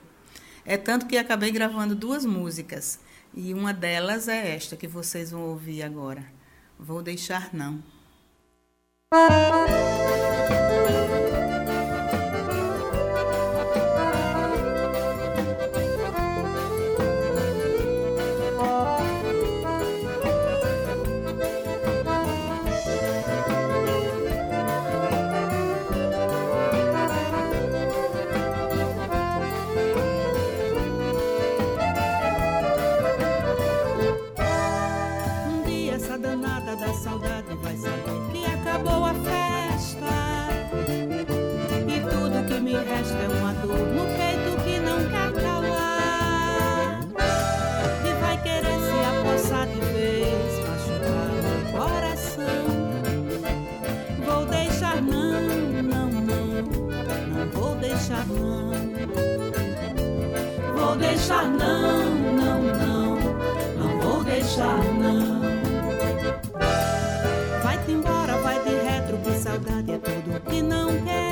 É 0.64 0.76
tanto 0.76 1.06
que 1.06 1.16
acabei 1.16 1.50
gravando 1.50 1.94
duas 1.94 2.24
músicas 2.24 2.98
e 3.34 3.54
uma 3.54 3.72
delas 3.72 4.28
é 4.28 4.54
esta 4.54 4.76
que 4.76 4.88
vocês 4.88 5.30
vão 5.30 5.42
ouvir 5.42 5.82
agora. 5.82 6.24
Vou 6.78 7.02
deixar 7.02 7.54
não. 7.54 7.82
Deixar 61.26 61.48
não, 61.48 62.04
não, 62.14 62.62
não, 62.62 63.16
não 63.78 64.00
vou 64.00 64.24
deixar 64.24 64.78
não. 64.94 65.40
Vai-te 67.62 67.92
embora, 67.92 68.36
vai 68.38 68.62
de 68.62 68.70
retro, 68.70 69.18
que 69.18 69.38
saudade 69.38 69.92
é 69.92 69.98
tudo 69.98 70.40
que 70.48 70.62
não 70.62 70.88
quero. 71.04 71.26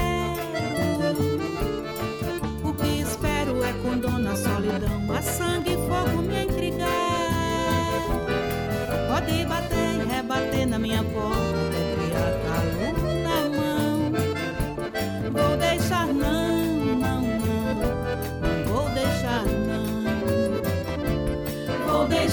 O 2.68 2.72
que 2.72 3.02
espero 3.02 3.62
é 3.62 3.72
com 3.74 3.98
dona 3.98 4.34
solidão, 4.34 5.12
a 5.16 5.22
sangue 5.22 5.73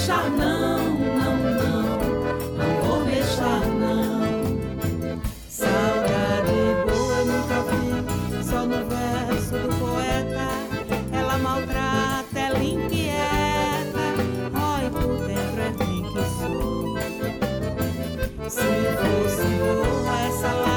deixar 0.02 0.28
não, 0.30 0.78
não, 0.80 1.36
não, 1.36 1.82
não 2.58 2.70
vou 2.82 3.04
deixar 3.04 3.60
não. 3.68 4.22
Saudade 5.48 6.58
boa 6.84 7.24
nunca 7.24 7.62
vi, 7.70 8.42
só 8.42 8.66
no 8.66 8.84
verso 8.88 9.58
do 9.58 9.68
poeta. 9.78 10.48
Ela 11.12 11.38
maltrata, 11.38 12.36
ela 12.36 12.64
inquieta, 12.64 14.06
rói 14.52 14.90
por 14.90 15.24
dentro 15.24 15.60
é 15.60 15.70
mim 15.84 16.02
que 16.12 16.24
sou. 16.40 16.98
Se 18.50 18.70
fosse 18.98 19.44
boa 19.60 20.20
essa 20.26 20.48
lágrima 20.48 20.71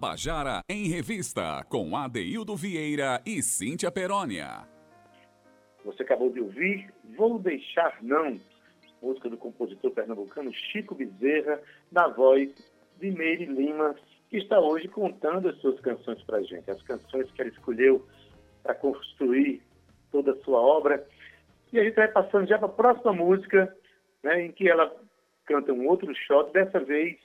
Tabajara 0.00 0.62
em 0.66 0.88
Revista, 0.88 1.62
com 1.68 1.94
Adeildo 1.94 2.56
Vieira 2.56 3.20
e 3.26 3.42
Cíntia 3.42 3.92
Perónia. 3.92 4.66
Você 5.84 6.02
acabou 6.02 6.32
de 6.32 6.40
ouvir 6.40 6.90
Vou 7.18 7.38
Deixar 7.38 7.98
Não, 8.00 8.40
música 9.02 9.28
do 9.28 9.36
compositor 9.36 9.90
pernambucano 9.90 10.50
Chico 10.54 10.94
Bezerra, 10.94 11.60
na 11.92 12.08
voz 12.08 12.48
de 12.98 13.10
Meire 13.10 13.44
Lima, 13.44 13.94
que 14.30 14.38
está 14.38 14.58
hoje 14.58 14.88
contando 14.88 15.50
as 15.50 15.58
suas 15.58 15.78
canções 15.80 16.22
para 16.22 16.38
a 16.38 16.42
gente, 16.42 16.70
as 16.70 16.82
canções 16.82 17.30
que 17.32 17.42
ela 17.42 17.50
escolheu 17.50 18.06
para 18.62 18.74
construir 18.74 19.60
toda 20.10 20.32
a 20.32 20.36
sua 20.42 20.60
obra. 20.60 21.06
E 21.70 21.78
a 21.78 21.84
gente 21.84 21.96
vai 21.96 22.08
passando 22.08 22.48
já 22.48 22.56
para 22.56 22.68
a 22.68 22.72
próxima 22.72 23.12
música, 23.12 23.76
né, 24.22 24.46
em 24.46 24.50
que 24.50 24.66
ela 24.66 24.90
canta 25.44 25.74
um 25.74 25.86
outro 25.86 26.10
shot, 26.14 26.50
dessa 26.54 26.80
vez 26.80 27.18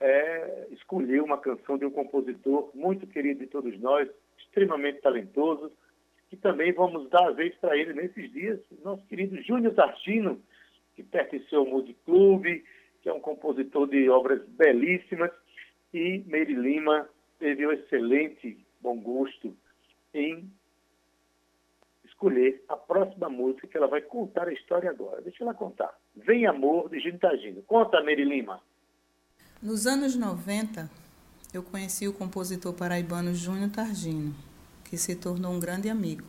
é, 0.00 0.68
escolheu 0.70 1.24
uma 1.24 1.38
canção 1.38 1.76
de 1.76 1.84
um 1.84 1.90
compositor 1.90 2.70
muito 2.74 3.06
querido 3.06 3.40
de 3.40 3.46
todos 3.46 3.78
nós, 3.80 4.08
extremamente 4.38 5.00
talentoso, 5.00 5.72
que 6.30 6.36
também 6.36 6.72
vamos 6.72 7.08
dar 7.10 7.28
a 7.28 7.32
vez 7.32 7.54
para 7.56 7.76
ele 7.76 7.92
nesses 7.94 8.30
dias, 8.32 8.60
nosso 8.84 9.04
querido 9.06 9.40
Júnior 9.42 9.74
Tartino, 9.74 10.40
que 10.94 11.02
pertenceu 11.02 11.60
ao 11.60 11.66
Music 11.66 11.96
Club, 12.04 12.44
que 13.02 13.08
é 13.08 13.12
um 13.12 13.20
compositor 13.20 13.88
de 13.88 14.08
obras 14.10 14.46
belíssimas, 14.48 15.30
e 15.92 16.22
Meire 16.26 16.54
Lima 16.54 17.08
teve 17.38 17.66
um 17.66 17.72
excelente 17.72 18.58
bom 18.80 19.00
gosto 19.00 19.56
em 20.12 20.50
escolher 22.04 22.62
a 22.68 22.76
próxima 22.76 23.28
música 23.28 23.66
que 23.66 23.76
ela 23.76 23.86
vai 23.86 24.02
contar 24.02 24.48
a 24.48 24.52
história 24.52 24.90
agora. 24.90 25.22
Deixa 25.22 25.44
ela 25.44 25.54
contar. 25.54 25.96
Vem 26.16 26.46
Amor, 26.46 26.90
de 26.90 26.98
Júnior 26.98 27.20
Tartino. 27.20 27.62
Conta, 27.62 28.02
Meire 28.02 28.24
Lima. 28.24 28.60
Nos 29.60 29.88
anos 29.88 30.14
90, 30.14 30.88
eu 31.52 31.64
conheci 31.64 32.06
o 32.06 32.12
compositor 32.12 32.72
paraibano 32.72 33.34
Júnior 33.34 33.68
Targino, 33.70 34.32
que 34.84 34.96
se 34.96 35.16
tornou 35.16 35.52
um 35.52 35.58
grande 35.58 35.88
amigo. 35.88 36.22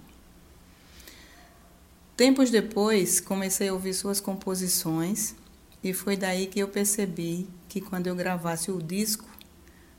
Tempos 2.18 2.50
depois, 2.50 3.20
comecei 3.20 3.70
a 3.70 3.74
ouvir 3.74 3.94
suas 3.94 4.20
composições 4.20 5.36
e 5.84 5.94
foi 5.94 6.18
daí 6.18 6.48
que 6.48 6.60
eu 6.60 6.70
percebi 6.70 7.48
que 7.68 7.80
quando 7.80 8.08
eu 8.08 8.15
gravasse 8.15 8.72
o 8.72 8.82
disco, 8.82 9.30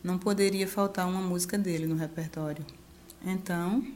não 0.03 0.19
poderia 0.19 0.67
faltar 0.67 1.07
uma 1.07 1.23
música 1.23 1.57
dele 1.57 1.87
no 1.87 1.95
repertório. 1.95 2.67
Então, 3.25 3.87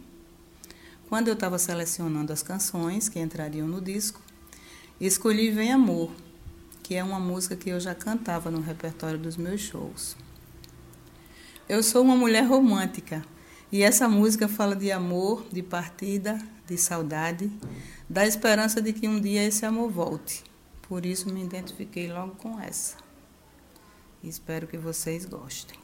quando 1.09 1.27
eu 1.27 1.35
estava 1.35 1.59
selecionando 1.59 2.33
as 2.33 2.45
canções 2.45 3.09
que 3.09 3.19
entrariam 3.19 3.67
no 3.67 3.81
disco, 3.81 4.23
escolhi 5.01 5.51
Vem 5.51 5.73
Amor, 5.73 6.13
que 6.85 6.95
é 6.95 7.03
uma 7.03 7.19
música 7.19 7.57
que 7.57 7.71
eu 7.71 7.81
já 7.81 7.95
cantava 7.95 8.51
no 8.51 8.61
repertório 8.61 9.19
dos 9.19 9.39
meus 9.39 9.63
shows. 9.63 10.15
Eu 11.67 11.83
sou 11.83 12.03
uma 12.03 12.15
mulher 12.15 12.45
romântica 12.45 13.25
e 13.73 13.83
essa 13.83 14.07
música 14.07 14.47
fala 14.47 14.77
de 14.77 14.93
amor, 14.93 15.47
de 15.51 15.63
partida, 15.63 16.39
de 16.67 16.77
saudade, 16.77 17.51
da 18.09 18.27
esperança 18.27 18.83
de 18.83 18.93
que 18.93 19.09
um 19.09 19.19
dia 19.19 19.43
esse 19.43 19.65
amor 19.65 19.91
volte. 19.91 20.45
Por 20.83 21.07
isso 21.07 21.33
me 21.33 21.43
identifiquei 21.43 22.13
logo 22.13 22.35
com 22.35 22.61
essa. 22.61 22.97
espero 24.23 24.67
que 24.67 24.77
vocês 24.77 25.25
gostem. 25.25 25.79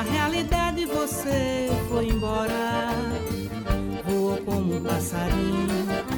Na 0.00 0.10
realidade 0.10 0.86
você 0.86 1.68
foi 1.90 2.08
embora, 2.08 2.88
voou 4.06 4.38
como 4.46 4.76
um 4.76 4.82
passarinho, 4.82 5.68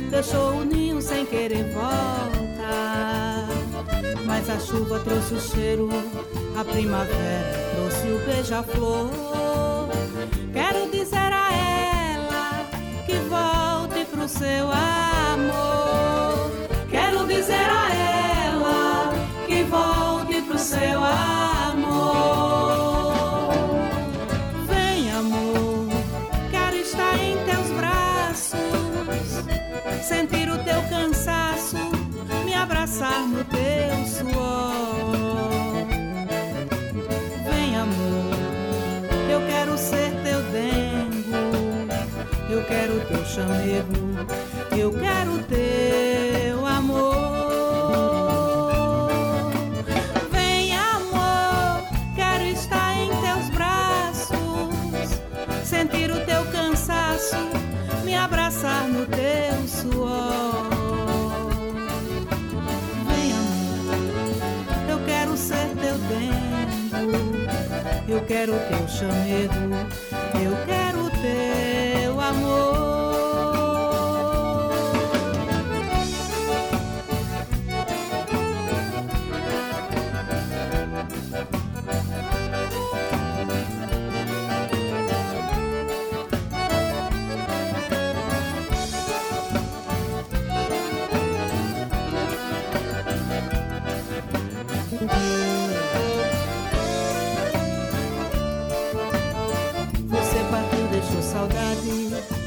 deixou 0.09 0.59
o 0.59 0.65
ninho 0.65 1.03
sem 1.03 1.27
querer 1.27 1.65
voltar. 1.75 3.49
Mas 4.25 4.49
a 4.49 4.61
chuva 4.61 5.01
trouxe 5.01 5.35
o 5.35 5.41
cheiro, 5.41 5.89
a 6.57 6.65
primavera 6.65 7.73
trouxe 7.75 8.07
o 8.07 8.25
beija-flor. 8.25 9.11
Quero 10.53 10.89
dizer 10.89 11.33
a 11.33 11.53
ela 11.53 12.65
que 13.05 13.17
volte 13.29 14.05
pro 14.05 14.29
seu 14.29 14.71
amor. 14.71 16.53
Quero 16.89 17.27
dizer 17.27 17.69
a 17.69 17.93
ela 18.47 19.13
que 19.45 19.65
volte 19.65 20.41
pro 20.43 20.57
seu 20.57 21.03
amor. 21.03 21.62
Sentir 30.03 30.51
o 30.51 30.59
teu 30.65 30.83
cansaço, 30.89 31.77
me 32.45 32.53
abraçar 32.55 33.21
no 33.29 33.45
teu 33.45 34.05
suor. 34.05 35.87
Vem, 37.49 37.77
amor, 37.77 38.35
eu 39.31 39.41
quero 39.47 39.79
ser 39.79 40.11
teu 40.25 40.43
dengo, 40.51 41.87
eu 42.51 42.65
quero 42.65 43.01
teu 43.07 43.25
chamego, 43.25 44.77
eu 44.77 44.93
quero 44.93 45.39
teu 45.45 46.67
amor. 46.67 47.13
Vem, 50.33 50.77
amor, 50.77 51.85
quero 52.17 52.45
estar 52.45 52.97
em 52.97 53.09
teus 53.09 53.51
braços, 53.51 55.21
sentir 55.65 56.11
o 56.11 56.25
teu 56.25 56.45
cansaço, 56.47 57.37
me 58.05 58.17
abraçar 58.17 58.89
no 58.89 59.07
teu 59.07 59.52
suor. 59.83 60.71
Vem, 63.09 63.33
amor, 63.33 64.91
eu 64.91 64.99
quero 65.05 65.37
ser 65.37 65.69
teu 65.81 65.99
tempo, 66.09 67.03
eu 68.09 68.21
quero 68.27 68.53
teu 68.53 68.89
chamego, 68.89 69.75
eu 70.41 70.57
quero 70.67 71.11
teu 71.21 72.21
amor. 72.21 72.92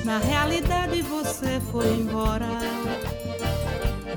Na 0.05 0.19
realidade 0.19 1.01
você 1.01 1.59
foi 1.71 1.87
embora. 1.87 2.45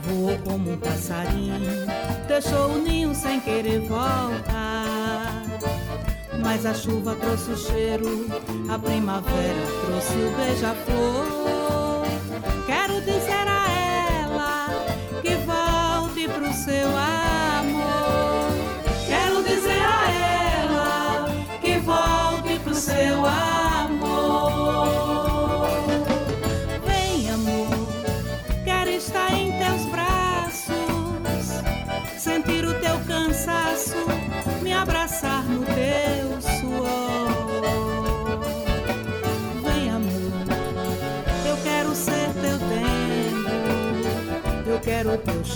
Voou 0.03 0.38
como 0.44 0.72
um 0.72 0.77
passarinho, 0.77 1.87
deixou 2.29 2.72
o 2.72 2.79
ninho 2.79 3.14
sem 3.14 3.40
querer 3.40 3.81
voltar. 3.81 5.44
Mas 6.42 6.66
a 6.66 6.74
chuva 6.74 7.16
trouxe 7.16 7.53
o 7.53 7.57
cheiro, 7.57 8.27
a 8.68 8.79
primavera 8.79 9.66
trouxe 9.87 10.12
o 10.12 10.31
beija-flor. 10.37 11.38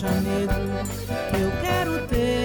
Eu 0.00 1.50
quero 1.60 2.06
teu 2.06 2.41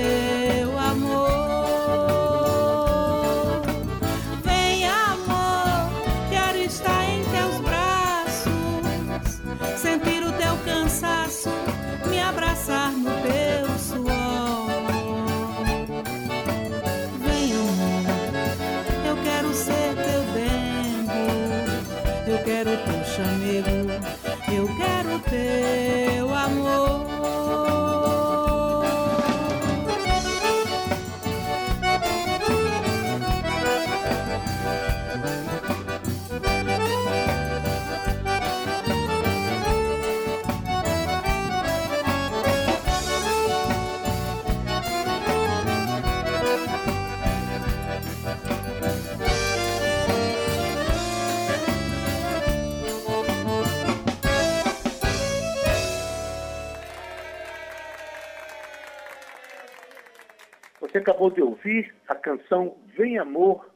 Você 60.98 61.02
acabou 61.02 61.30
de 61.30 61.44
ouvir 61.44 61.94
a 62.08 62.16
canção 62.16 62.76
Vem 62.98 63.20
Amor, 63.20 63.70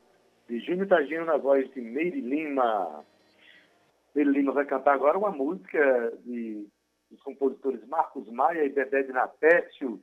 de 0.49 0.59
Júnior 0.61 0.87
Tagino 0.87 1.23
na 1.23 1.37
voz 1.37 1.71
de 1.71 1.79
Meire 1.79 2.19
Lima. 2.19 3.05
Meire 4.15 4.31
Lima 4.31 4.51
vai 4.51 4.65
cantar 4.65 4.95
agora 4.95 5.19
uma 5.19 5.29
música 5.29 6.17
de, 6.25 6.67
dos 7.11 7.21
compositores 7.21 7.85
Marcos 7.87 8.27
Maia 8.31 8.65
e 8.65 8.69
Dedé 8.69 9.03
de 9.03 9.11
Natécio. 9.11 10.01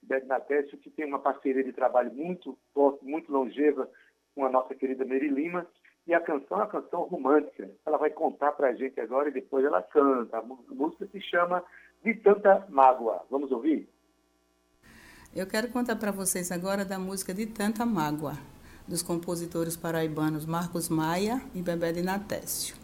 Dedé 0.00 0.20
de 0.20 0.28
Natécio, 0.28 0.78
que 0.78 0.90
tem 0.90 1.06
uma 1.06 1.18
parceria 1.18 1.64
de 1.64 1.72
trabalho 1.72 2.14
muito 2.14 2.56
forte, 2.72 3.04
muito 3.04 3.32
longeva 3.32 3.90
com 4.36 4.44
a 4.44 4.48
nossa 4.48 4.72
querida 4.72 5.04
Meire 5.04 5.26
Lima. 5.26 5.66
E 6.06 6.14
a 6.14 6.20
canção 6.20 6.58
é 6.58 6.60
uma 6.60 6.68
canção 6.68 7.02
romântica. 7.02 7.68
Ela 7.84 7.98
vai 7.98 8.10
contar 8.10 8.52
para 8.52 8.68
a 8.68 8.74
gente 8.74 9.00
agora 9.00 9.28
e 9.28 9.32
depois 9.32 9.64
ela 9.64 9.82
canta. 9.82 10.38
A 10.38 10.42
música 10.42 11.04
se 11.08 11.20
chama 11.20 11.64
De 12.04 12.14
Tanta 12.14 12.64
Mágoa. 12.68 13.26
Vamos 13.28 13.50
ouvir? 13.50 13.88
Eu 15.32 15.46
quero 15.46 15.68
contar 15.68 15.94
para 15.94 16.10
vocês 16.10 16.50
agora 16.50 16.84
da 16.84 16.98
música 16.98 17.32
De 17.32 17.46
Tanta 17.46 17.86
Mágoa, 17.86 18.36
dos 18.86 19.00
compositores 19.00 19.76
paraibanos 19.76 20.44
Marcos 20.44 20.88
Maia 20.88 21.40
e 21.54 21.62
Bebé 21.62 21.92
de 21.92 22.02
Natécio. 22.02 22.74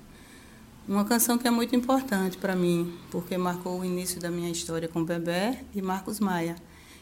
Uma 0.87 1.05
canção 1.05 1.37
que 1.37 1.49
é 1.49 1.51
muito 1.51 1.75
importante 1.75 2.39
para 2.39 2.55
mim, 2.55 2.97
porque 3.11 3.37
marcou 3.37 3.81
o 3.81 3.85
início 3.85 4.21
da 4.21 4.31
minha 4.31 4.49
história 4.49 4.87
com 4.87 5.05
Bebé 5.05 5.65
e 5.75 5.83
Marcos 5.83 6.21
Maia, 6.21 6.55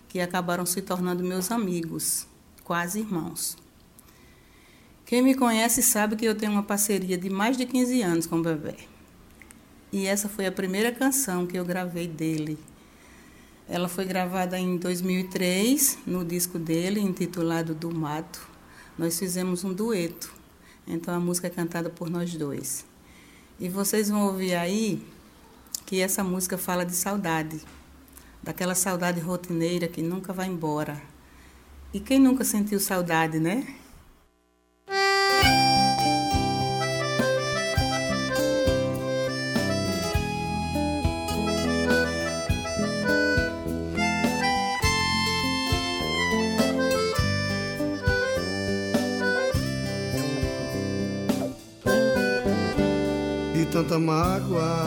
que 0.09 0.19
acabaram 0.19 0.65
se 0.65 0.81
tornando 0.81 1.23
meus 1.23 1.51
amigos, 1.51 2.27
quase 2.65 3.01
irmãos. 3.01 3.55
Quem 5.05 5.21
me 5.21 5.35
conhece 5.35 5.83
sabe 5.83 6.17
que 6.17 6.25
eu 6.25 6.35
tenho 6.35 6.53
uma 6.53 6.63
parceria 6.63 7.19
de 7.19 7.29
mais 7.29 7.59
de 7.59 7.67
15 7.67 8.01
anos 8.01 8.27
com 8.27 8.41
Bebé. 8.41 8.77
E 9.93 10.07
essa 10.07 10.27
foi 10.27 10.47
a 10.47 10.53
primeira 10.53 10.91
canção 10.91 11.47
que 11.47 11.59
eu 11.59 11.67
gravei 11.67 12.09
dele, 12.09 12.59
ela 13.69 13.89
foi 13.89 14.05
gravada 14.05 14.59
em 14.59 14.77
2003 14.77 15.99
no 16.07 16.25
disco 16.25 16.59
dele, 16.59 17.01
intitulado 17.01 17.75
Do 17.75 17.95
Mato. 17.95 18.47
Nós 18.99 19.19
fizemos 19.19 19.65
um 19.65 19.73
dueto, 19.73 20.33
então 20.87 21.15
a 21.15 21.19
música 21.19 21.47
é 21.47 21.51
cantada 21.51 21.89
por 21.89 22.11
nós 22.11 22.35
dois. 22.35 22.85
E 23.59 23.69
vocês 23.69 24.11
vão 24.11 24.27
ouvir 24.27 24.55
aí 24.55 25.03
que 25.87 26.01
essa 26.01 26.23
música 26.23 26.59
fala 26.59 26.85
de 26.85 26.95
saudade, 26.95 27.61
daquela 28.43 28.75
saudade 28.75 29.21
rotineira 29.21 29.89
que 29.89 30.03
nunca 30.03 30.33
vai 30.33 30.47
embora. 30.47 31.01
E 31.93 32.01
quem 32.01 32.19
nunca 32.19 32.45
sentiu 32.45 32.79
saudade, 32.79 33.39
né? 33.39 33.67
Tanta 53.75 53.99
mágoa. 53.99 54.87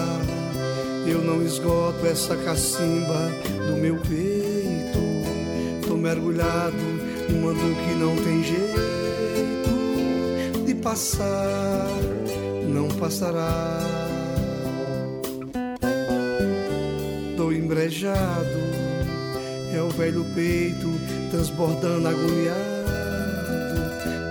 Eu 1.05 1.21
não 1.21 1.43
esgoto 1.43 2.03
essa 2.05 2.37
cacimba 2.37 3.29
do 3.67 3.75
meu 3.81 3.97
peito. 3.97 5.01
Tô 5.85 5.97
mergulhado 5.97 6.77
numa 7.29 7.53
dor 7.53 7.75
que 7.75 7.93
não 7.95 8.15
tem 8.15 8.41
jeito 8.45 8.77
de 10.65 10.73
passar, 10.75 11.89
não 12.69 12.87
passará. 12.87 13.81
Tô 17.35 17.51
embrejado, 17.51 18.57
é 19.73 19.81
o 19.81 19.89
velho 19.89 20.25
peito 20.33 20.87
transbordando 21.29 22.07
agoniado. 22.07 22.87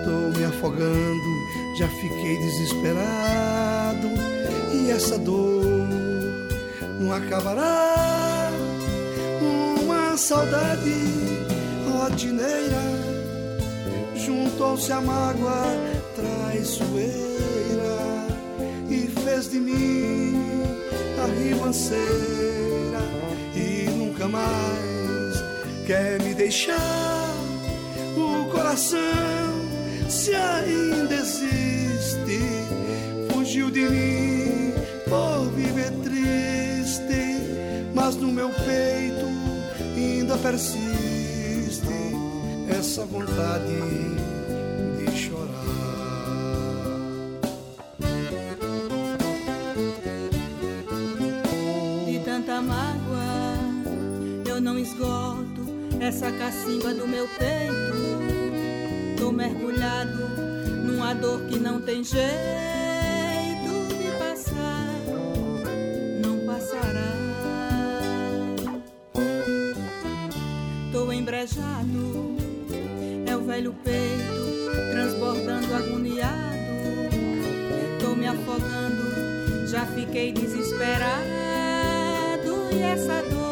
Tô 0.03 0.35
me 0.35 0.45
afogando, 0.45 1.29
já 1.77 1.87
fiquei 1.87 2.37
desesperado 2.37 4.36
e 4.73 4.91
essa 4.91 5.17
dor 5.17 5.63
não 6.99 7.13
acabará. 7.13 8.51
Uma 9.81 10.17
saudade 10.17 10.93
rotineira 11.89 12.83
juntou-se 14.15 14.91
a 14.91 15.01
mágoa 15.01 15.63
traiçoeira 16.15 17.17
e 18.89 19.07
fez 19.23 19.49
de 19.49 19.59
mim 19.59 20.35
a 21.21 21.25
ribanceira 21.39 23.01
e 23.55 23.89
nunca 23.91 24.27
mais 24.27 25.43
quer 25.85 26.21
me 26.21 26.33
deixar 26.33 27.33
o 28.17 28.49
coração 28.51 28.97
se 30.09 30.33
ainda 30.33 31.15
existe 31.15 32.66
fugiu 33.47 33.71
de 33.71 33.79
mim 33.79 34.73
por 35.07 35.49
viver 35.55 35.89
triste, 36.03 37.93
mas 37.95 38.17
no 38.17 38.29
meu 38.29 38.49
peito 38.49 39.25
ainda 39.95 40.37
persiste 40.37 41.87
essa 42.67 43.05
vontade 43.05 43.79
de 44.97 45.17
chorar. 45.17 45.47
De 52.05 52.19
tanta 52.25 52.61
mágoa, 52.61 53.55
eu 54.45 54.59
não 54.59 54.77
esgoto 54.77 55.65
essa 56.01 56.29
cacimba 56.33 56.93
do 56.93 57.07
meu 57.07 57.25
peito. 57.39 59.17
Tô 59.17 59.31
mergulhado 59.31 60.27
numa 60.85 61.13
dor 61.13 61.39
que 61.43 61.57
não 61.57 61.79
tem 61.79 62.03
jeito 62.03 62.76
é 73.25 73.35
o 73.35 73.41
velho 73.41 73.75
peito 73.83 74.91
transbordando 74.91 75.75
agoniado. 75.75 76.57
Tô 77.99 78.15
me 78.15 78.27
afogando, 78.27 79.67
já 79.67 79.85
fiquei 79.87 80.31
desesperado 80.31 81.17
e 82.71 82.81
essa 82.81 83.21
dor 83.23 83.46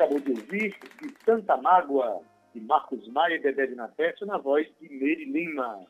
ouvir 0.00 0.74
de 1.00 1.14
Santa 1.24 1.56
Mágoa, 1.56 2.20
de 2.54 2.60
Marcos 2.60 3.06
Maia 3.08 3.34
e 3.34 3.38
Dedé 3.38 3.66
de 3.66 3.74
na 3.74 4.38
voz 4.38 4.66
de 4.80 4.88
Meire 4.88 5.24
Lima. 5.24 5.86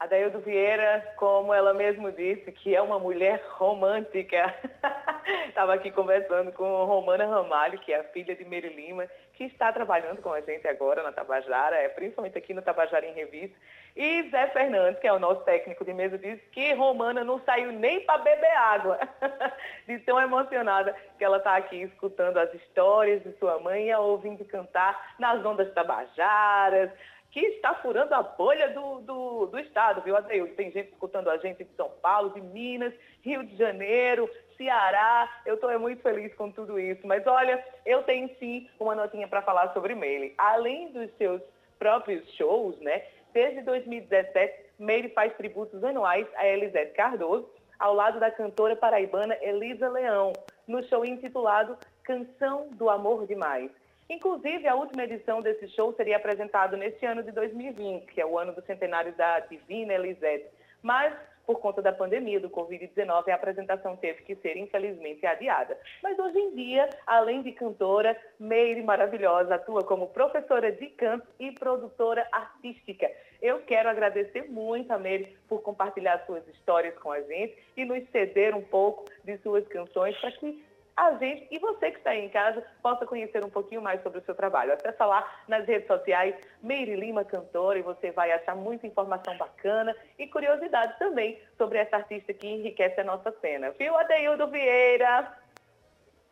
Adaildo 0.00 0.40
Vieira, 0.40 1.12
como 1.16 1.52
ela 1.52 1.74
mesmo 1.74 2.10
disse, 2.10 2.50
que 2.50 2.74
é 2.74 2.80
uma 2.80 2.98
mulher 2.98 3.44
romântica. 3.50 4.54
Estava 5.46 5.74
aqui 5.74 5.90
conversando 5.90 6.50
com 6.52 6.84
Romana 6.86 7.26
Ramalho, 7.26 7.78
que 7.80 7.92
é 7.92 8.00
a 8.00 8.04
filha 8.04 8.34
de 8.34 8.42
Mary 8.46 8.70
Lima, 8.70 9.06
que 9.34 9.44
está 9.44 9.70
trabalhando 9.70 10.22
com 10.22 10.32
a 10.32 10.40
gente 10.40 10.66
agora 10.66 11.02
na 11.02 11.12
Tabajara, 11.12 11.76
é, 11.76 11.88
principalmente 11.90 12.38
aqui 12.38 12.54
no 12.54 12.62
Tabajara 12.62 13.06
em 13.06 13.12
Revista. 13.12 13.54
E 13.96 14.28
Zé 14.30 14.46
Fernandes, 14.48 15.00
que 15.00 15.06
é 15.06 15.12
o 15.12 15.18
nosso 15.18 15.42
técnico 15.42 15.84
de 15.84 15.92
mesa, 15.92 16.16
disse 16.16 16.42
que 16.52 16.72
Romana 16.74 17.24
não 17.24 17.40
saiu 17.40 17.72
nem 17.72 18.00
para 18.00 18.18
beber 18.18 18.56
água, 18.56 18.98
de 19.86 19.98
tão 20.00 20.20
emocionada 20.20 20.94
que 21.18 21.24
ela 21.24 21.38
está 21.38 21.56
aqui 21.56 21.82
escutando 21.82 22.38
as 22.38 22.52
histórias 22.54 23.22
de 23.22 23.32
sua 23.38 23.58
mãe 23.58 23.88
e 23.88 23.94
ouvindo 23.94 24.44
cantar 24.44 25.14
nas 25.18 25.44
ondas 25.44 25.72
tabajaras, 25.74 26.90
que 27.30 27.40
está 27.40 27.74
furando 27.74 28.14
a 28.14 28.22
bolha 28.22 28.70
do, 28.70 29.00
do, 29.00 29.46
do 29.46 29.58
estado, 29.58 30.02
viu, 30.02 30.16
Adeildo? 30.16 30.54
Tem 30.54 30.70
gente 30.70 30.90
escutando 30.90 31.30
a 31.30 31.36
gente 31.38 31.62
de 31.64 31.70
São 31.76 31.88
Paulo, 32.02 32.30
de 32.30 32.40
Minas, 32.40 32.92
Rio 33.22 33.44
de 33.44 33.56
Janeiro, 33.56 34.28
Ceará. 34.56 35.30
Eu 35.46 35.54
estou 35.54 35.78
muito 35.78 36.02
feliz 36.02 36.34
com 36.34 36.50
tudo 36.50 36.78
isso. 36.78 37.06
Mas 37.06 37.24
olha, 37.26 37.64
eu 37.86 38.02
tenho 38.02 38.28
sim 38.38 38.68
uma 38.80 38.96
notinha 38.96 39.28
para 39.28 39.42
falar 39.42 39.72
sobre 39.72 39.94
Meire. 39.94 40.34
Além 40.36 40.90
dos 40.90 41.08
seus 41.16 41.40
próprios 41.78 42.28
shows, 42.34 42.78
né? 42.80 43.02
Desde 43.32 43.62
2017, 43.62 44.70
Meire 44.78 45.08
faz 45.10 45.32
tributos 45.36 45.82
anuais 45.84 46.26
a 46.34 46.46
Elisete 46.46 46.92
Cardoso, 46.94 47.48
ao 47.78 47.94
lado 47.94 48.18
da 48.18 48.30
cantora 48.30 48.74
paraibana 48.74 49.36
Elisa 49.40 49.88
Leão, 49.88 50.32
no 50.66 50.82
show 50.84 51.04
intitulado 51.04 51.78
Canção 52.02 52.68
do 52.72 52.90
Amor 52.90 53.26
Demais. 53.26 53.70
Inclusive, 54.08 54.66
a 54.66 54.74
última 54.74 55.04
edição 55.04 55.40
desse 55.40 55.68
show 55.68 55.94
seria 55.94 56.16
apresentado 56.16 56.76
neste 56.76 57.06
ano 57.06 57.22
de 57.22 57.30
2020, 57.30 58.06
que 58.06 58.20
é 58.20 58.26
o 58.26 58.38
ano 58.38 58.52
do 58.52 58.62
centenário 58.62 59.12
da 59.12 59.38
Divina 59.40 59.94
Elisete. 59.94 60.46
Mas, 60.82 61.14
por 61.50 61.58
conta 61.58 61.82
da 61.82 61.92
pandemia 61.92 62.38
do 62.38 62.48
Covid-19, 62.48 63.28
a 63.28 63.34
apresentação 63.34 63.96
teve 63.96 64.22
que 64.22 64.36
ser, 64.36 64.56
infelizmente, 64.56 65.26
adiada. 65.26 65.76
Mas 66.00 66.16
hoje 66.16 66.38
em 66.38 66.54
dia, 66.54 66.88
além 67.04 67.42
de 67.42 67.50
cantora, 67.50 68.16
Meire 68.38 68.80
Maravilhosa 68.84 69.56
atua 69.56 69.82
como 69.82 70.06
professora 70.06 70.70
de 70.70 70.86
canto 70.90 71.26
e 71.40 71.50
produtora 71.50 72.24
artística. 72.30 73.10
Eu 73.42 73.62
quero 73.62 73.88
agradecer 73.88 74.48
muito 74.48 74.92
a 74.92 74.98
Meire 74.98 75.36
por 75.48 75.60
compartilhar 75.60 76.24
suas 76.24 76.46
histórias 76.46 76.96
com 76.98 77.10
a 77.10 77.20
gente 77.20 77.56
e 77.76 77.84
nos 77.84 78.08
ceder 78.10 78.54
um 78.54 78.62
pouco 78.62 79.06
de 79.24 79.36
suas 79.38 79.66
canções 79.66 80.16
para 80.18 80.30
que 80.30 80.62
a 81.00 81.16
gente 81.16 81.48
e 81.50 81.58
você 81.58 81.90
que 81.90 81.98
está 81.98 82.10
aí 82.10 82.26
em 82.26 82.28
casa 82.28 82.62
possa 82.82 83.06
conhecer 83.06 83.42
um 83.42 83.48
pouquinho 83.48 83.80
mais 83.80 84.02
sobre 84.02 84.18
o 84.18 84.24
seu 84.24 84.34
trabalho. 84.34 84.74
Acesse 84.74 85.02
lá 85.02 85.26
nas 85.48 85.66
redes 85.66 85.86
sociais 85.86 86.34
Meire 86.62 86.94
Lima 86.94 87.24
Cantora 87.24 87.78
e 87.78 87.82
você 87.82 88.10
vai 88.10 88.30
achar 88.32 88.54
muita 88.54 88.86
informação 88.86 89.34
bacana 89.38 89.96
e 90.18 90.26
curiosidade 90.26 90.98
também 90.98 91.40
sobre 91.56 91.78
essa 91.78 91.96
artista 91.96 92.34
que 92.34 92.46
enriquece 92.46 93.00
a 93.00 93.04
nossa 93.04 93.32
cena. 93.40 93.70
Viu, 93.78 93.96
Adeildo 93.96 94.48
Vieira? 94.48 95.38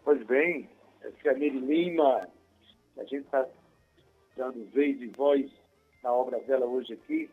Pois 0.05 0.23
bem, 0.27 0.69
essa 1.03 1.29
é 1.29 1.31
a 1.31 1.35
Meire 1.35 1.59
Lima, 1.59 2.29
a 2.99 3.05
gente 3.05 3.25
está 3.25 3.47
dando 4.37 4.71
vez 4.71 5.01
e 5.01 5.07
voz 5.07 5.51
na 6.03 6.13
obra 6.13 6.39
dela 6.41 6.67
hoje 6.67 6.93
aqui. 6.93 7.31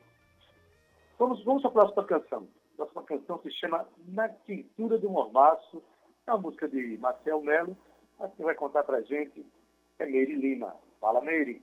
Vamos, 1.19 1.43
vamos 1.43 1.65
a 1.65 1.69
próxima 1.69 2.05
canção. 2.05 2.47
A 2.73 2.77
próxima 2.77 3.03
canção 3.03 3.39
se 3.41 3.51
chama 3.51 3.85
Na 4.07 4.29
Tintura 4.29 4.97
do 4.97 5.09
Mormaço, 5.09 5.83
é 6.27 6.31
uma 6.33 6.41
música 6.41 6.67
de 6.67 6.97
Marcel 6.97 7.41
Melo, 7.41 7.77
mas 8.19 8.31
quem 8.35 8.45
vai 8.45 8.55
contar 8.55 8.83
para 8.83 8.97
a 8.97 9.01
gente 9.01 9.45
é 9.99 10.05
Meire 10.05 10.35
Lima. 10.35 10.75
Fala, 10.99 11.21
Meire. 11.21 11.61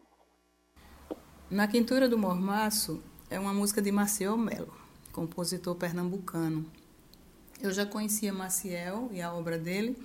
Na 1.50 1.66
Quintura 1.66 2.08
do 2.08 2.16
Mormaço 2.16 3.02
é 3.28 3.38
uma 3.38 3.52
música 3.52 3.82
de 3.82 3.90
Maciel 3.90 4.36
Melo, 4.36 4.72
compositor 5.12 5.74
pernambucano. 5.74 6.64
Eu 7.60 7.72
já 7.72 7.84
conhecia 7.84 8.32
Maciel 8.32 9.08
e 9.12 9.20
a 9.20 9.32
obra 9.32 9.58
dele 9.58 9.96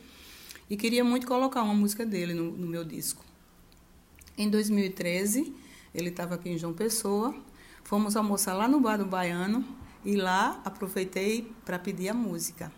e 0.70 0.76
queria 0.76 1.04
muito 1.04 1.28
colocar 1.28 1.62
uma 1.62 1.74
música 1.74 2.06
dele 2.06 2.34
no, 2.34 2.52
no 2.52 2.68
meu 2.68 2.84
disco. 2.84 3.24
Em 4.38 4.50
2013, 4.50 5.56
ele 5.94 6.10
estava 6.10 6.36
aqui 6.36 6.50
em 6.50 6.58
João 6.58 6.74
Pessoa, 6.74 7.36
fomos 7.84 8.16
almoçar 8.16 8.54
lá 8.54 8.68
no 8.68 8.80
Bar 8.80 8.98
do 8.98 9.06
Baiano 9.06 9.64
e 10.04 10.16
lá 10.16 10.62
aproveitei 10.66 11.52
para 11.64 11.80
pedir 11.80 12.10
a 12.10 12.14
música. 12.14 12.72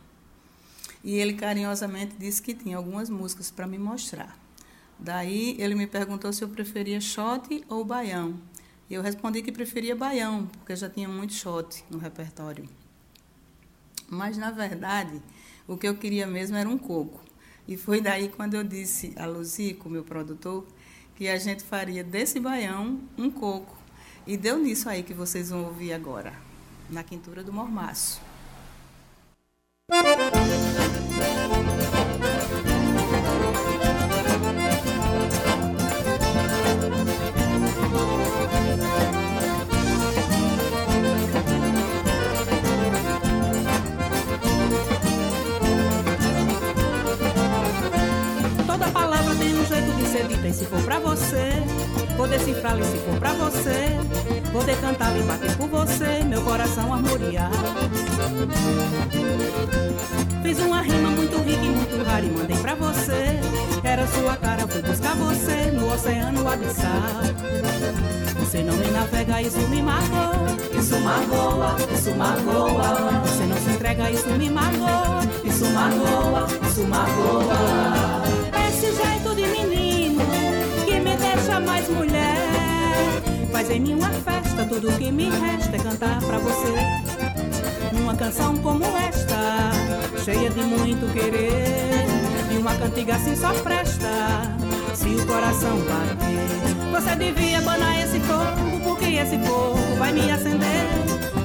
E 1.04 1.16
ele 1.16 1.34
carinhosamente 1.34 2.16
disse 2.18 2.42
que 2.42 2.54
tinha 2.54 2.78
algumas 2.78 3.10
músicas 3.10 3.50
para 3.50 3.68
me 3.68 3.78
mostrar. 3.78 4.38
Daí 4.98 5.56
ele 5.60 5.76
me 5.76 5.88
perguntou 5.88 6.34
se 6.34 6.44
eu 6.44 6.50
preferia 6.50 7.00
shot 7.00 7.64
ou 7.70 7.86
baião. 7.86 8.40
E 8.90 8.94
eu 8.96 9.02
respondi 9.02 9.42
que 9.42 9.52
preferia 9.52 9.96
baião, 9.96 10.48
porque 10.48 10.76
já 10.76 10.90
tinha 10.90 11.08
muito 11.08 11.34
shot 11.34 11.86
no 11.90 11.98
repertório. 11.98 12.68
Mas, 14.10 14.38
na 14.38 14.52
verdade, 14.52 15.22
o 15.68 15.78
que 15.78 15.88
eu 15.88 15.96
queria 15.96 16.26
mesmo 16.26 16.58
era 16.58 16.68
um 16.68 16.78
coco. 16.78 17.22
E 17.68 17.78
foi 17.78 18.02
daí 18.02 18.28
quando 18.30 18.56
eu 18.56 18.64
disse 18.64 19.14
a 19.16 19.28
Luzico, 19.28 19.88
meu 19.90 20.04
produtor, 20.04 20.68
que 21.16 21.28
a 21.28 21.38
gente 21.38 21.64
faria 21.64 22.04
desse 22.04 22.40
baião 22.40 23.00
um 23.18 23.30
coco. 23.30 23.78
E 24.26 24.36
deu 24.36 24.58
nisso 24.58 24.90
aí 24.90 25.04
que 25.04 25.14
vocês 25.14 25.50
vão 25.50 25.66
ouvir 25.66 25.94
agora, 25.94 26.34
na 26.90 27.04
quintura 27.04 27.44
do 27.44 27.54
mormaço. 27.54 28.29
Vou 52.60 52.70
decifrá-la 52.70 52.82
e 52.82 52.84
se 52.84 52.98
for 52.98 53.20
pra 53.20 53.34
você, 53.34 54.52
vou 54.52 54.64
decantar 54.64 55.18
e 55.18 55.24
bater 55.24 55.56
por 55.56 55.68
você, 55.70 56.24
meu 56.26 56.42
coração 56.42 56.94
armoriar. 56.94 57.52
Fiz 60.44 60.60
uma 60.60 60.82
rima 60.82 61.10
muito 61.12 61.38
rica 61.38 61.64
e 61.64 61.70
muito 61.70 62.04
rara 62.06 62.26
e 62.26 62.30
mandei 62.30 62.58
pra 62.58 62.76
você. 62.76 63.40
Era 63.84 64.06
sua 64.08 64.36
cara, 64.36 64.68
fui 64.68 64.82
buscar 64.82 65.16
você 65.16 65.72
no 65.72 65.94
oceano 65.94 66.50
abissal. 66.50 66.90
Você 68.40 68.64
não 68.64 68.76
me 68.76 68.88
navega, 68.88 69.42
isso 69.42 69.60
me 69.70 69.82
magoa. 69.82 70.58
Isso 70.78 71.00
magoa, 71.00 71.76
isso 71.94 72.16
magoa. 72.16 73.22
Você 73.26 73.44
não 73.44 73.58
se 73.58 73.70
entrega, 73.70 74.12
isso 74.12 74.30
me 74.30 74.50
magoa. 74.50 75.22
Isso 75.44 75.66
magoa, 75.66 76.48
isso 76.68 76.84
magoa. 76.88 78.09
Faz 83.60 83.72
em 83.72 83.82
mim 83.82 83.96
uma 83.96 84.10
festa, 84.10 84.66
tudo 84.70 84.90
que 84.98 85.12
me 85.12 85.30
resta 85.30 85.76
é 85.76 85.80
cantar 85.80 86.22
pra 86.22 86.38
você. 86.38 86.74
Uma 87.92 88.16
canção 88.16 88.56
como 88.60 88.86
esta, 88.86 89.72
cheia 90.24 90.50
de 90.50 90.62
muito 90.62 91.12
querer. 91.12 92.06
E 92.50 92.58
uma 92.58 92.74
cantiga 92.76 93.16
assim 93.16 93.36
só 93.36 93.52
presta, 93.56 94.08
se 94.94 95.10
o 95.10 95.28
coração 95.28 95.78
bater. 95.80 97.02
Você 97.02 97.16
devia 97.18 97.60
banar 97.60 98.00
esse 98.00 98.22
fogo, 98.22 98.80
porque 98.82 99.08
esse 99.08 99.38
fogo 99.40 99.78
vai 99.98 100.14
me 100.14 100.32
acender. 100.32 100.88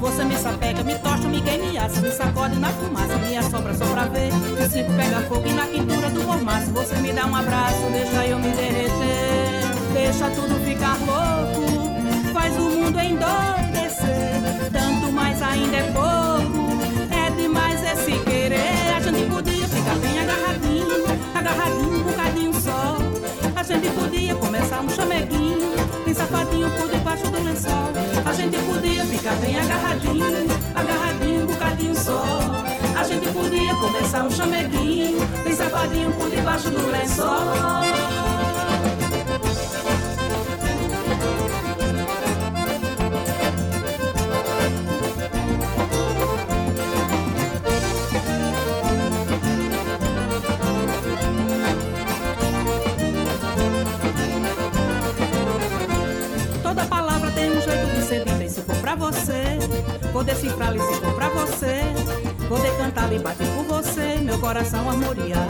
Você 0.00 0.22
me 0.22 0.36
sapega, 0.36 0.84
me 0.84 0.94
tocha, 1.00 1.26
me 1.26 1.42
queima, 1.42 1.88
me 2.00 2.12
sacode 2.12 2.60
na 2.60 2.68
fumaça, 2.68 3.18
me 3.18 3.36
assopra 3.36 3.74
só 3.74 3.86
pra 3.86 4.04
ver. 4.04 4.30
O 4.32 4.70
circo 4.70 4.92
pega 4.92 5.20
fogo 5.22 5.48
e 5.48 5.52
na 5.52 5.66
quintura 5.66 6.08
do 6.10 6.22
mormaço 6.22 6.70
você 6.70 6.94
me 6.94 7.12
dá 7.12 7.26
um 7.26 7.34
abraço, 7.34 7.90
deixa 7.90 8.24
eu 8.24 8.38
me 8.38 8.50
derreter. 8.50 9.64
Deixa 9.92 10.30
tudo 10.30 10.64
ficar 10.64 10.96
louco, 11.06 11.93
mundo 12.84 13.00
endoidecer. 13.00 14.70
Tanto 14.72 15.12
mais 15.12 15.40
ainda 15.42 15.76
é 15.76 15.82
pouco, 15.92 16.78
é 17.10 17.30
demais 17.30 17.82
esse 17.82 18.12
querer. 18.24 18.94
A 18.96 19.00
gente 19.00 19.26
podia 19.30 19.66
ficar 19.68 19.94
bem 19.96 20.18
agarradinho, 20.20 21.04
agarradinho, 21.34 22.00
um 22.00 22.02
bocadinho 22.02 22.54
só. 22.54 22.98
A 23.56 23.62
gente 23.62 23.88
podia 23.90 24.34
começar 24.34 24.80
um 24.80 24.88
chameguinho, 24.90 25.72
bem 26.04 26.14
safadinho 26.14 26.70
por 26.72 26.88
debaixo 26.88 27.30
do 27.30 27.42
lençol. 27.42 27.92
A 28.24 28.32
gente 28.32 28.56
podia 28.58 29.04
ficar 29.06 29.34
bem 29.36 29.58
agarradinho, 29.58 30.48
agarradinho, 30.74 31.42
um 31.44 31.46
bocadinho 31.46 31.94
só. 31.94 32.22
A 32.98 33.02
gente 33.04 33.26
podia 33.32 33.74
começar 33.76 34.24
um 34.24 34.30
chameguinho, 34.30 35.18
bem 35.42 35.54
safadinho 35.54 36.12
por 36.12 36.28
debaixo 36.28 36.70
do 36.70 36.90
lençol. 36.90 38.23
Ser 58.14 58.24
dita 58.24 58.44
e 58.44 58.48
se 58.48 58.60
for 58.60 58.76
pra 58.76 58.94
você, 58.94 59.58
vou 60.02 60.12
Vou 60.12 60.24
decifrar 60.24 60.72
se 60.72 60.78
for 60.78 61.14
pra 61.14 61.28
você. 61.30 61.80
Vou 62.48 62.58
decantar 62.58 63.12
e 63.12 63.18
bater 63.18 63.46
por 63.48 63.64
você, 63.64 64.18
meu 64.22 64.38
coração 64.38 64.88
armoriar. 64.88 65.48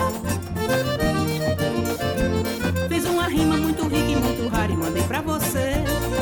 Fiz 2.89 3.05
uma 3.05 3.29
rima 3.29 3.57
muito 3.57 3.83
rica 3.83 4.11
e 4.11 4.17
muito 4.17 4.49
rara 4.49 4.73
e 4.73 4.77
mandei 4.77 5.03
pra 5.03 5.21
você. 5.21 5.75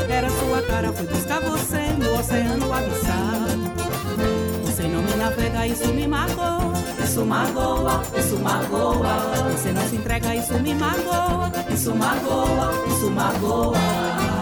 Era 0.09 0.29
sua 0.29 0.61
cara, 0.63 0.91
fui 0.91 1.07
buscar 1.07 1.39
você 1.39 1.79
no 1.97 2.19
oceano 2.19 2.73
abissal. 2.73 3.43
Você 4.65 4.83
não 4.83 5.01
me 5.01 5.15
navega, 5.15 5.67
isso 5.67 5.87
me 5.93 6.07
magoa. 6.07 6.73
Isso 7.01 7.25
magoa, 7.25 8.03
isso 8.17 8.39
magoa. 8.39 9.51
Você 9.51 9.71
não 9.71 9.87
se 9.87 9.95
entrega, 9.95 10.35
isso 10.35 10.53
me 10.59 10.75
magoa. 10.75 11.51
Isso 11.73 11.95
magoa, 11.95 12.73
isso 12.89 13.09
magoa. 13.09 14.32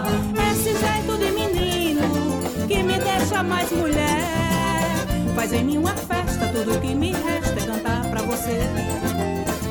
Que 2.72 2.84
me 2.84 2.98
deixa 2.98 3.44
mais 3.44 3.70
mulher. 3.72 4.24
Faz 5.36 5.52
em 5.52 5.64
mim 5.64 5.78
uma 5.78 5.94
festa, 5.94 6.48
tudo 6.54 6.80
que 6.80 6.96
me 6.96 7.12
resta 7.12 7.60
é 7.60 7.66
cantar 7.66 8.10
pra 8.10 8.22
você. 8.22 8.60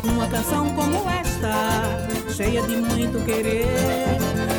Uma 0.05 0.27
canção 0.27 0.69
como 0.75 1.09
esta, 1.09 2.31
cheia 2.31 2.61
de 2.63 2.77
muito 2.77 3.25
querer. 3.25 3.67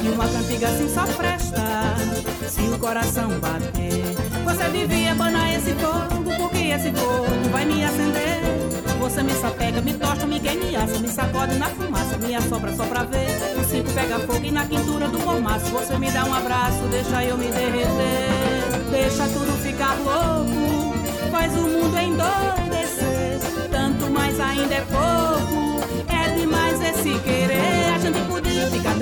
E 0.04 0.10
uma 0.10 0.28
cantiga 0.28 0.70
assim 0.70 0.90
só 0.90 1.06
presta, 1.06 1.62
se 2.50 2.62
o 2.62 2.80
coração 2.80 3.30
bater. 3.40 4.16
Você 4.44 4.70
devia 4.70 5.14
banar 5.14 5.54
esse 5.54 5.74
fogo, 5.74 6.36
porque 6.38 6.64
esse 6.70 6.92
fogo 6.94 7.50
vai 7.52 7.66
me 7.66 7.84
acender. 7.84 8.61
Você 9.02 9.24
me 9.24 9.34
sapega, 9.34 9.82
me 9.82 9.96
tosta, 9.96 10.28
me 10.28 10.40
queima, 10.40 10.64
me 10.64 10.76
assa, 10.76 11.00
me 11.00 11.10
sacode 11.10 11.56
na 11.56 11.66
fumaça, 11.66 12.18
me 12.20 12.36
assopra 12.36 12.72
só 12.72 12.86
pra 12.86 13.04
ver. 13.04 13.26
O 13.60 13.64
cinco 13.64 13.92
pega 13.94 14.20
fogo 14.20 14.46
e 14.46 14.52
na 14.52 14.64
quintura 14.64 15.08
do 15.08 15.18
mormaço. 15.20 15.66
Você 15.72 15.98
me 15.98 16.12
dá 16.12 16.24
um 16.24 16.32
abraço, 16.32 16.84
deixa 16.92 17.24
eu 17.26 17.36
me 17.36 17.48
derreter. 17.48 18.30
Deixa 18.92 19.28
tudo 19.30 19.52
ficar 19.64 19.96
louco, 19.96 20.94
faz 21.32 21.52
o 21.54 21.62
mundo 21.62 21.98
endoidecer. 21.98 23.40
Tanto 23.72 24.08
mais 24.12 24.40
ainda 24.40 24.76
é 24.76 24.82
pouco, 24.82 25.82
é 26.08 26.40
demais 26.40 26.80
esse 26.80 27.20
querer. 27.22 27.96
A 27.96 27.98
gente 27.98 28.20
podia 28.28 28.68
ficar 28.68 28.94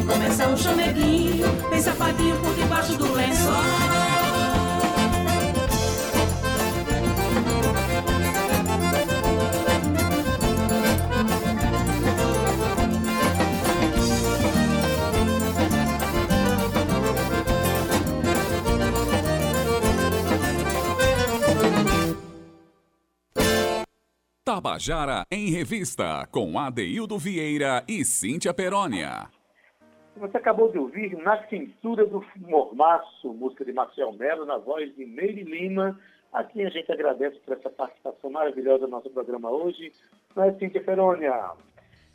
podia 0.00 0.02
começar 0.02 0.48
um 0.48 0.56
chameguinho, 0.56 1.46
bem 1.68 1.80
safadinho 1.80 2.36
por 2.40 2.54
debaixo 2.54 2.96
do 2.96 3.12
lençol. 3.12 3.52
Tabajara 24.44 25.24
em 25.30 25.50
Revista, 25.50 26.26
com 26.30 26.58
Adeildo 26.58 27.16
Vieira 27.16 27.84
e 27.86 28.04
Cíntia 28.04 28.52
Perónia. 28.52 29.39
Você 30.20 30.36
acabou 30.36 30.70
de 30.70 30.78
ouvir 30.78 31.16
Na 31.16 31.42
Cintura 31.48 32.04
do 32.04 32.22
Mormaço, 32.36 33.32
música 33.32 33.64
de 33.64 33.72
Marcel 33.72 34.12
Melo, 34.12 34.44
na 34.44 34.58
voz 34.58 34.94
de 34.94 35.06
Meire 35.06 35.44
Lima, 35.44 35.98
a 36.30 36.44
quem 36.44 36.66
a 36.66 36.68
gente 36.68 36.92
agradece 36.92 37.38
por 37.38 37.56
essa 37.56 37.70
participação 37.70 38.28
maravilhosa 38.28 38.84
no 38.84 38.90
nosso 38.90 39.08
programa 39.08 39.50
hoje. 39.50 39.90
Não 40.36 40.44
é, 40.44 40.52
Cíntia 40.58 40.84
Perónia? 40.84 41.52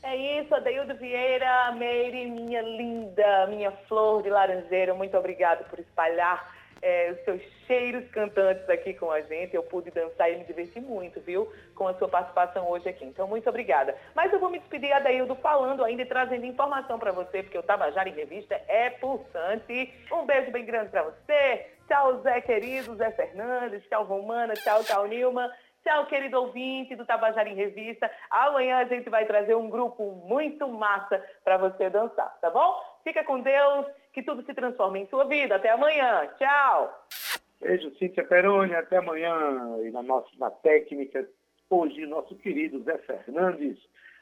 É 0.04 0.40
isso, 0.40 0.54
Adeildo 0.54 0.94
Vieira, 0.98 1.72
Meire, 1.72 2.30
minha 2.30 2.62
linda, 2.62 3.48
minha 3.48 3.72
flor 3.88 4.22
de 4.22 4.30
laranjeira, 4.30 4.94
muito 4.94 5.18
obrigada 5.18 5.64
por 5.64 5.80
espalhar 5.80 6.55
é, 6.86 7.12
os 7.12 7.26
seus 7.26 7.42
cheiros 7.66 8.08
cantantes 8.12 8.70
aqui 8.70 8.94
com 8.94 9.10
a 9.10 9.20
gente. 9.22 9.56
Eu 9.56 9.64
pude 9.64 9.90
dançar 9.90 10.32
e 10.32 10.38
me 10.38 10.44
divertir 10.44 10.84
muito, 10.84 11.20
viu? 11.20 11.52
Com 11.74 11.88
a 11.88 11.96
sua 11.96 12.08
participação 12.08 12.70
hoje 12.70 12.88
aqui. 12.88 13.04
Então, 13.04 13.28
muito 13.28 13.50
obrigada. 13.50 13.96
Mas 14.14 14.32
eu 14.32 14.40
vou 14.40 14.52
me 14.52 14.60
despedir, 14.60 14.94
Adaildo, 14.94 15.34
falando 15.38 15.84
ainda 15.84 16.04
e 16.04 16.06
trazendo 16.06 16.46
informação 16.46 17.00
para 17.00 17.12
você, 17.12 17.42
porque 17.42 17.58
o 17.58 17.64
Tabajara 17.64 18.08
em 18.08 18.14
Revista 18.14 18.62
é 18.68 18.92
pulsante. 18.92 19.92
Um 20.12 20.28
beijo 20.28 20.52
bem 20.52 20.64
grande 20.64 20.92
para 20.92 21.02
você. 21.02 21.72
Tchau, 21.88 22.22
Zé 22.22 22.40
querido, 22.42 22.96
Zé 22.98 23.10
Fernandes. 23.12 23.84
Tchau, 23.88 24.04
Romana. 24.04 24.54
Tchau, 24.54 24.84
tchau, 24.84 25.08
Nilma. 25.08 25.52
Tchau, 25.84 26.06
querido 26.06 26.40
ouvinte 26.40 26.96
do 26.96 27.06
Tabajara 27.06 27.50
em 27.50 27.56
Revista. 27.56 28.12
Amanhã 28.30 28.78
a 28.78 28.86
gente 28.86 29.10
vai 29.10 29.26
trazer 29.26 29.56
um 29.56 29.70
grupo 29.72 30.12
muito 30.28 30.68
massa 30.68 31.24
para 31.44 31.58
você 31.58 31.90
dançar, 31.90 32.38
tá 32.42 32.50
bom? 32.52 32.80
Fica 33.04 33.24
com 33.24 33.40
Deus 33.40 33.88
que 34.16 34.24
tudo 34.24 34.42
se 34.46 34.54
transforme 34.54 35.02
em 35.02 35.08
sua 35.08 35.26
vida. 35.26 35.58
Até 35.58 35.70
amanhã. 35.70 36.26
Tchau. 36.40 37.06
Beijo, 37.60 37.94
Cíntia 37.98 38.24
Peroni. 38.24 38.74
Até 38.74 38.98
amanhã. 38.98 39.78
E 39.84 39.92
na 39.92 40.02
nossa 40.02 40.30
na 40.40 40.50
técnica, 40.50 41.28
hoje, 41.70 42.06
nosso 42.06 42.34
querido 42.38 42.82
Zé 42.84 42.98
Fernandes, 43.00 43.78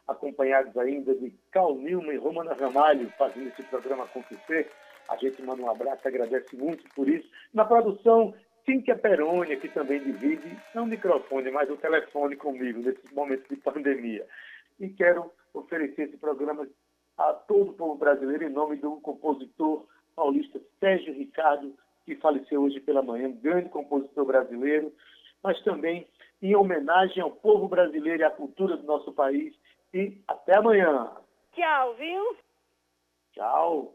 acompanhados 0.08 0.76
ainda 0.78 1.14
de 1.14 1.32
Cal 1.52 1.76
Nilma 1.76 2.12
e 2.12 2.18
Romana 2.18 2.56
Ramalho, 2.56 3.08
fazendo 3.20 3.50
esse 3.50 3.62
programa 3.64 4.06
acontecer. 4.06 4.68
A 5.08 5.16
gente 5.18 5.40
manda 5.44 5.62
um 5.62 5.70
abraço, 5.70 6.08
agradece 6.08 6.56
muito 6.56 6.84
por 6.96 7.08
isso. 7.08 7.30
Na 7.54 7.64
produção, 7.64 8.34
Cíntia 8.66 8.98
Peroni, 8.98 9.58
que 9.58 9.68
também 9.68 10.00
divide, 10.00 10.58
não 10.74 10.86
o 10.86 10.88
microfone, 10.88 11.52
mas 11.52 11.70
o 11.70 11.78
telefone 11.78 12.36
comigo, 12.36 12.80
nesses 12.80 13.12
momentos 13.12 13.48
de 13.48 13.58
pandemia. 13.58 14.26
E 14.80 14.90
quero 14.90 15.32
oferecer 15.54 16.04
esse 16.04 16.18
programa 16.18 16.68
a 17.18 17.34
todo 17.34 17.72
o 17.72 17.74
povo 17.74 17.96
brasileiro 17.96 18.44
em 18.44 18.50
nome 18.50 18.76
do 18.78 18.98
compositor 19.02 19.86
paulista 20.16 20.60
Sérgio 20.80 21.14
Ricardo, 21.14 21.74
que 22.06 22.16
faleceu 22.16 22.62
hoje 22.62 22.80
pela 22.80 23.02
manhã, 23.02 23.28
um 23.28 23.36
grande 23.36 23.70
compositor 23.70 24.26
brasileiro, 24.26 24.94
mas 25.42 25.62
também 25.64 26.08
em 26.42 26.56
homenagem 26.56 27.22
ao 27.22 27.32
povo 27.32 27.68
brasileiro 27.68 28.22
e 28.22 28.26
à 28.26 28.30
cultura 28.30 28.78
do 28.78 28.84
nosso 28.84 29.12
país. 29.14 29.54
E 29.94 30.18
até 30.28 30.58
amanhã. 30.58 31.12
Tchau, 31.54 31.96
viu? 31.96 32.38
Tchau. 33.34 33.94